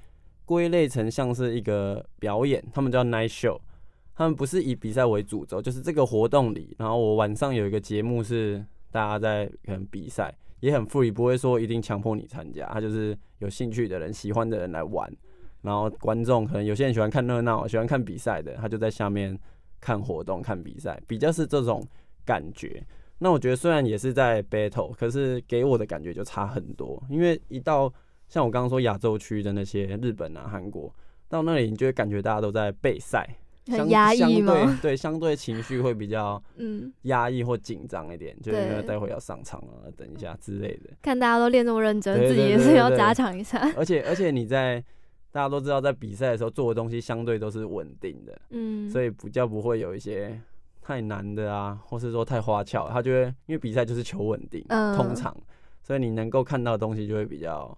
[0.45, 3.59] 归类成像是一个表演，他们叫 night show，
[4.15, 10.35] 他们不是以比赛为主轴，就是这个活动里，然后我晚上有一个节目是大家在可能比赛。
[10.61, 15.13] 也很 free，不会说一定强迫你参加，他就是有兴趣的人、喜欢的人来玩，
[15.61, 19.39] 然后观众可能有些人喜欢看热闹，喜欢看比赛的，他就在下面
[19.79, 21.87] 看活动、看比赛，比较是这种
[22.25, 22.83] 感觉。
[23.19, 27.93] 那我觉得虽然也是在 battle，可是给我的感觉就差很多，因为一到
[28.29, 30.91] 像我刚刚说亚洲区的那些日本啊、韩国，
[31.29, 33.29] 到那里你就会感觉大家都在备赛。
[33.67, 34.53] 很压抑吗？
[34.53, 40.91] 对， 对，相对情绪会比较 嗯压抑或紧张一点，嗯、就因为待会要上场啊，等一下之类的。
[41.01, 43.59] 看大家都练这么认真，自己也是要加强一下。
[43.77, 44.83] 而且而且你在
[45.33, 50.39] 大家都知道，在比赛的时候做的东西相对都是稳定的，嗯，所以比较不会有一些
[50.83, 52.89] 太难的啊，或是说太花俏。
[52.91, 55.35] 他就会因为比赛就是求稳定，嗯、通常，
[55.83, 57.77] 所以你能够看到的东西就会比较。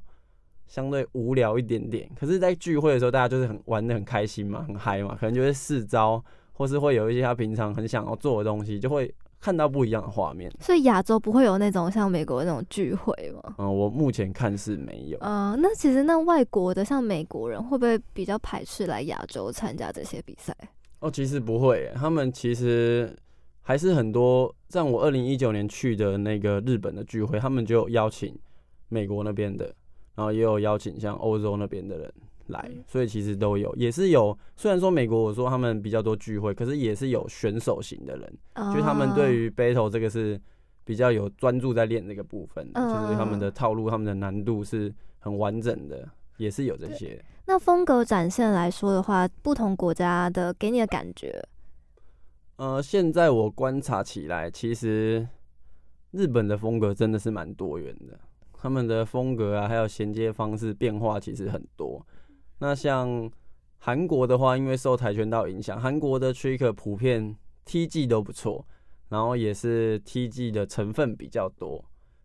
[0.67, 10.53] 相对无聊一点点，可是，在聚会的时候，大家就是很玩的很开心嘛，很嗨嘛，可能就会试招，或是会有一些他平常很想要做的东西，就会看到不一样的画面。
[10.61, 13.55] 所以亚洲不会有那种像美国那种聚会吗？
[13.59, 15.19] 嗯，我目前看是没有。
[15.21, 20.53] 嗯，那其实那外国的像美国人会不会比较排斥来亚洲参加这些比赛？
[20.99, 23.15] 哦，其实不会，他们其实
[23.63, 24.53] 还是很多。
[24.71, 28.37] 像我二零一九年去的那个日本的聚会，他们就邀请
[28.89, 29.73] 美国那边的。
[30.17, 32.13] 然后也有邀请像欧洲那边的人
[32.47, 34.37] 来，所以其实都有，也是有。
[34.57, 38.39] 虽然说美国我说他们比较多聚会，可是也是有选手型的人，
[38.75, 40.41] 就他们对于 battle 这个是
[40.85, 46.09] 比较有专注在练这个部分，就是他们的套路、他们的难度是很完整的，
[46.39, 47.23] 也是有这些。
[47.45, 51.41] 那风格展现来说的话，不同国家的给你的感觉，
[52.57, 55.27] 呃，现在我观察起来，其实
[56.13, 58.19] 日本的风格真的是蛮多元的。
[58.59, 62.05] 他们的风格啊，还有衔接方式变化其实很多。
[62.59, 63.31] 那像
[63.79, 68.67] 韩国的话，因为受跆拳道影响，韩国的 trick 普遍踢技都不错，
[69.11, 71.85] 然后也是踢技的成分比较多，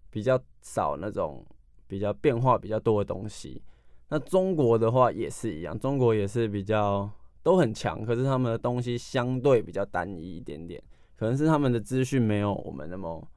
[0.10, 1.46] 比较少那种
[1.88, 3.62] 比较变化比较多的东西。
[4.10, 7.10] 那中国的话也是一样，中国也是比较
[7.44, 10.82] 都很强，可是他们的东西相对比较单一一点点，
[11.16, 13.28] 可能是他们的资讯没有我们那么。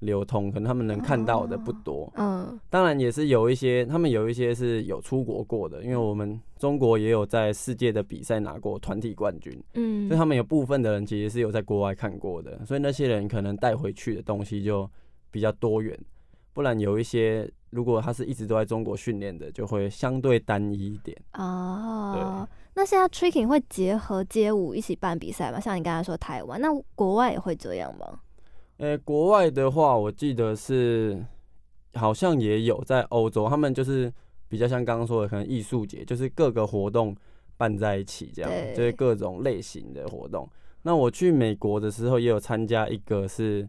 [0.00, 2.12] 流通，可能他们能看到的不多。
[2.16, 9.52] 嗯，当然也是有一些，他们有一些是有出国过的，因为我们中国也有在世界的比赛拿过团体冠军。
[9.74, 14.88] 嗯，所以他们有部分的人其实是有在国外看过的，所以那些人可能带回去的东西就
[15.30, 15.98] 比较多元。
[16.52, 21.16] 不然有一些，如果他是一直都在中国训练的，就会相对单一一点。
[21.34, 22.56] 哦，对。
[22.74, 25.58] 那现在 Tricking 会结合街舞一起办比赛吗？
[25.60, 28.20] 像你刚才说台湾，那国外也会这样吗？
[28.78, 31.24] 呃、欸，国外的话，我记得是
[31.94, 34.12] 好像也有在欧洲，他们就是
[34.48, 37.16] 比较像刚刚说的，可能艺术节，就是各个活动
[37.56, 40.46] 办在一起这样，就是各种类型的活动。
[40.82, 43.66] 那我去美国的时候，也有参加一个是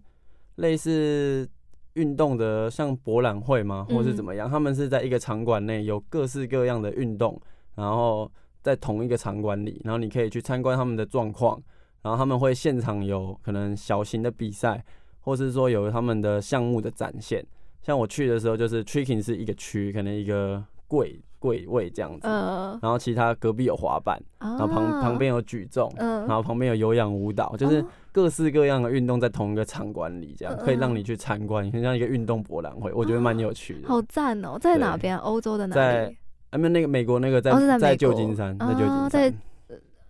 [0.55, 1.47] 类似
[1.93, 4.49] 运动的，像博览会吗，或是怎么样？
[4.49, 7.41] 他们是在一个场馆内有各式各样的运动，
[7.75, 8.29] 然后
[8.61, 11.63] 在同一个场馆里，然后你可以去参观他们的状况。
[12.07, 14.81] 然后他们会现场有可能小型的比赛，
[15.19, 17.45] 或是说有他们的项目的展现。
[17.81, 22.25] 像我去的时候，就是 tricking 是一个区，可能一个柜柜位这样子。
[22.81, 27.83] 然后其他隔壁有滑板，然后旁旁边有举重，然后旁边有有氧舞蹈，就是
[28.13, 33.89] 各式各样的运动在同一个场馆里，这样可以让你去参观，很像一个运动博览会，我觉得蛮有趣的。
[33.89, 34.57] 好赞哦！
[34.57, 35.17] 在哪边？
[35.17, 35.75] 欧洲的哪里？
[35.75, 36.15] 在
[36.51, 39.33] 啊，没那个美国那个在在旧金山，在旧金山。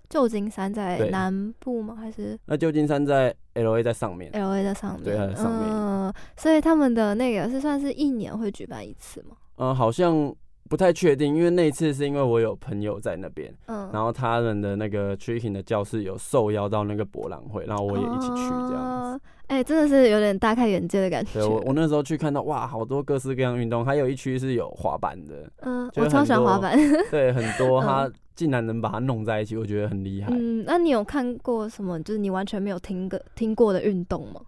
[0.10, 1.96] 旧金山在南部吗？
[1.96, 5.70] 还是那旧金山在 L A 在上面？L A 在上面，对，在上面。
[5.70, 9.36] 嗯，所以他们的那个是算是一年会举办一次吗？
[9.58, 10.34] 嗯，好像
[10.70, 19.22] 不太确定，因为那一次是因为我有朋友在那边，嗯，然后他们的那个 tricking 的教室有受邀到那个博览会，然后我也一起去这样子。
[19.48, 21.40] 哎、欸，真的是有点大开眼界的感觉。
[21.40, 25.50] 对我，我那时候去看到哇，好多各式各样运动，还有一区是有滑板的。
[25.62, 26.78] 嗯，我超喜欢滑板。
[27.10, 30.34] 对，很 多他竟然能把它弄在一起，我觉得很厉害。
[30.34, 31.98] 嗯，那你有看过什么？
[32.04, 34.42] 就是你完全没有听过听过的运动吗？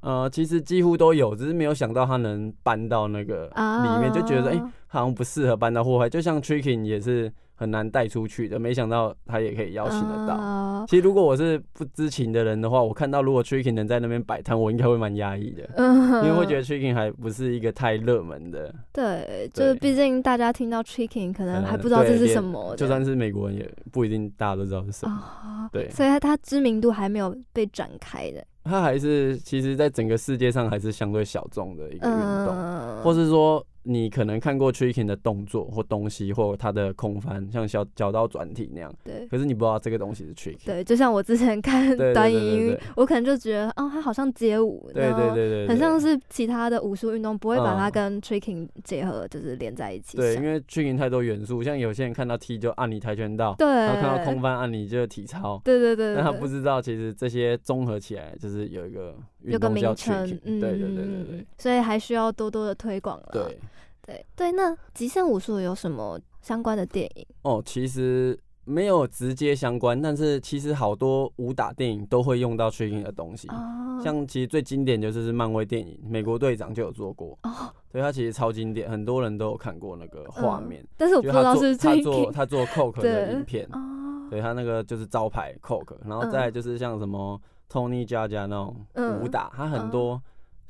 [0.00, 6.10] 呃，其实几乎都有，只是没有想到他能搬到那个里面，啊、就觉得哎、欸，好像不适合搬到户外。
[6.10, 7.32] 就像 tricking 也是。
[7.58, 10.36] 很难带出去的，没想到他也可以邀请得到。
[10.36, 18.72] Uh, 其实如果我是不知情的人的话，我看到如果 tricking 能在那边摆摊，我应该会蛮压抑的，uh, 因为会觉得 tricking 还不是一个太热门的。
[18.92, 25.16] 对，就是毕竟大家听到 tricking 可能还不知道这是什么，就算是美国人也不一定大家都知道是什么。
[25.16, 28.44] Uh, 对，所以他他知名度还没有被展开的。
[28.64, 33.64] 他还是其实在整个世界上还是相对小众的一个运动，uh, 或是说。
[33.86, 38.92] 你可能看过 tricking 的动作或东西，或它的空翻，像小脚刀转体那样。
[39.04, 39.26] 对。
[39.28, 40.66] 可是你不知道这个东西是 tricking。
[40.66, 50.16] 对，就像我之前看短影音，我可能就觉得，哦，它好像街舞，对对对对，很像是其他的武术运动，不会把它跟 tricking 结合，就是连在一起。
[50.16, 53.66] 对，因为 tricking 太多元素，像有些人看到踢就按你跆拳道，对。
[53.66, 56.14] 然后看到空翻按你就体操，对对对。
[56.16, 61.46] 但他不知道，其实这些综合起来就是有一个有个名称，对对对对对。
[61.58, 63.28] 所以还需要多多的推广了。
[63.32, 63.58] 对。
[64.06, 67.26] 对对，那极限武术有什么相关的电影？
[67.42, 73.48] 哦，其实没有直接相关，但是其实好多武打电影都会用到 tricking 的东西。
[73.48, 77.36] 哦，像其实最经典就是是漫威电影《美国队长》就有做过。
[77.42, 77.50] 哦，
[77.90, 80.82] 所以它其实超经典，很多人都有看过那个画面。
[80.82, 83.66] 嗯，但是我不知道是他做他做 Coke 的影片。
[83.72, 88.76] 哦，对他那个就是招牌 Coke，然后再就是像什么 Tony Jaa 那种
[89.20, 90.22] 武打，他很多。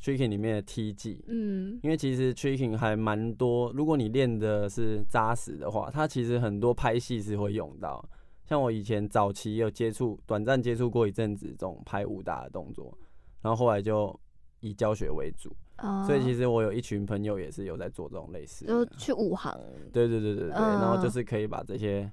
[0.07, 8.09] Tricking 里面的 TG，，嗯，因为其实 tricking 还蛮多，如果你练的是扎实的话，它其实很多拍戏是会用到。
[8.45, 12.97] 像我以前早期有接触，短暂接触过一阵子这种拍武打的动作，
[13.43, 14.17] 然后后来就
[14.61, 19.53] 以教学为主，哦，所以其实我有一群朋友也是有在做这种类似的，就去武行，
[19.93, 22.09] 对对对对对，嗯，然后就是可以把这些。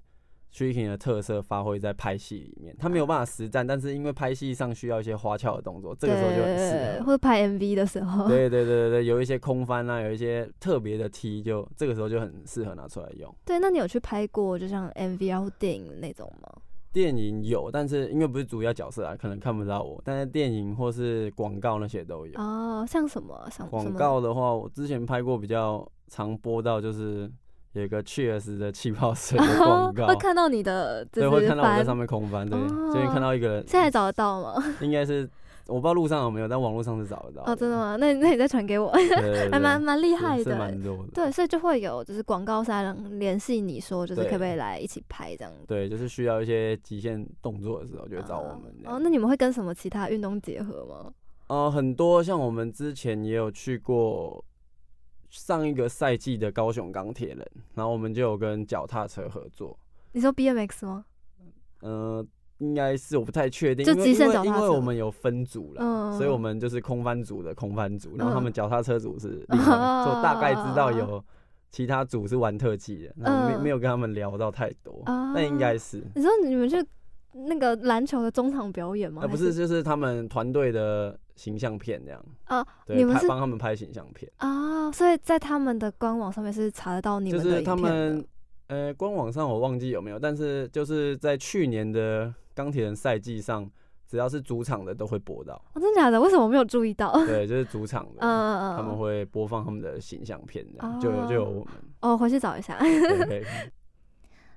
[0.54, 7.06] Tricking 的特色发挥在拍戏里面，他没有办法实战，但是因为拍戏上需要一些花俏的动作，这个时候就很适合。
[7.06, 13.36] 会拍 MV 的时候，对对对对对，有一些空翻啊，有一些特别的踢，就这个时候就很适合拿出来用。
[13.44, 16.48] 对，那你有去拍过就像 MV 啊或电影那种吗？
[16.92, 20.00] 电影有，但是因为不是主要角色啊，可能看不到我。
[20.06, 22.40] 但是电影或是广告那些都有。
[22.40, 23.50] 哦，像什么？
[23.52, 27.28] 像广告的话，我之前拍过比较常播到就是。
[27.74, 32.60] 有一个 Cheers 的气泡水的广告，会看到你的， 对，会看到我在上面空翻，对，
[32.92, 34.64] 这边看到一个人，现在找得到吗？
[34.82, 35.28] 应该是，
[35.66, 37.52] 我不知道路上有没有，但网络上是找得到。
[37.52, 37.96] 哦，真的吗？
[37.96, 38.92] 那那你再传给我，
[39.52, 41.04] 还蛮蛮厉害的，蛮多的。
[41.16, 45.66] 对，所以就会有就是广告商联系你说，就是可不可以来一起拍这样子？
[45.68, 48.72] 对，就是需要一些极限动作的时候，就会找我们。
[48.86, 51.12] 哦，那你们会跟什么其他运动结合吗？
[51.48, 54.46] 呃，很多，像我们之前也有去过。
[55.34, 59.76] 上一个赛季的高雄钢铁人，然后我们就有跟脚踏车合作。
[60.12, 61.04] 你说 BMX 吗？
[61.82, 62.28] 嗯、呃，
[62.60, 63.84] 应该是，我不太确定。
[63.84, 64.46] 就极限脚踏车。
[64.46, 71.24] 因为，因为我们有分组了，嗯、所以我们就是空翻组的空翻组，然后他们脚踏车组是另外， 嗯、就大概知道有
[71.72, 76.04] 其他组是玩特技的，然后没没有跟他们聊到太多，那、嗯、应该是。
[76.14, 76.78] 你说你们去
[77.34, 79.24] 那个篮球的中场表演吗？
[79.24, 81.20] 呃、不是，就是他们团队的。
[81.36, 87.44] 形象片这样啊，对，你们是帮他们拍形象片啊，所以在他们的官网上面是查得到你们的。
[87.44, 88.26] 就是他们
[88.68, 93.70] 呃，官网上我忘记有没有，但是就是在去年的钢铁人赛季上，
[94.08, 95.54] 只要是主场的都会播到。
[95.74, 96.22] 哦，真的假的？
[96.22, 97.12] 为什么我没有注意到？
[97.26, 101.74] 对，就是主场的，嗯，他们会播放他们的形象片，这样就有就有我们。
[102.02, 102.78] 哦，回去找一下。
[102.80, 103.46] 对。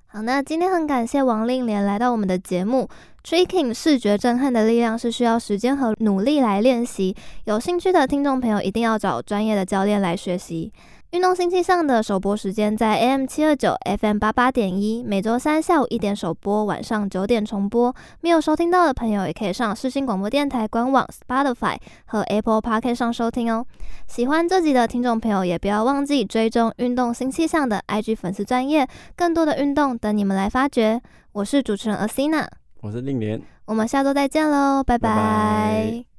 [0.08, 2.88] 好，那今天很感谢王令莲来到我们的节目。
[3.24, 10.72] Tricking 视觉震撼的力量是需要时间和努力来练习，有兴趣的听众朋友一定要找专业的教练来学习。
[11.12, 17.94] 运动新气象的首播时间在 AM 七二九 FM 八八点一，每周三下午一点首播，晚上九点重播。
[18.20, 21.76] 没有收听到的朋友，也可以上世新广播电台官网、Spotify
[22.06, 23.64] 和 Apple Podcast 上收听哦。
[24.08, 28.86] 喜欢这集的听众朋友，也不要忘记追踪运动新气象的 IG 粉丝专业，
[29.16, 31.00] 更多的运动等你们来发掘。
[31.32, 32.46] 我是主持人 Asina，
[32.82, 35.08] 我是令莲，我们下周再见喽，拜拜。
[35.08, 36.15] 拜拜。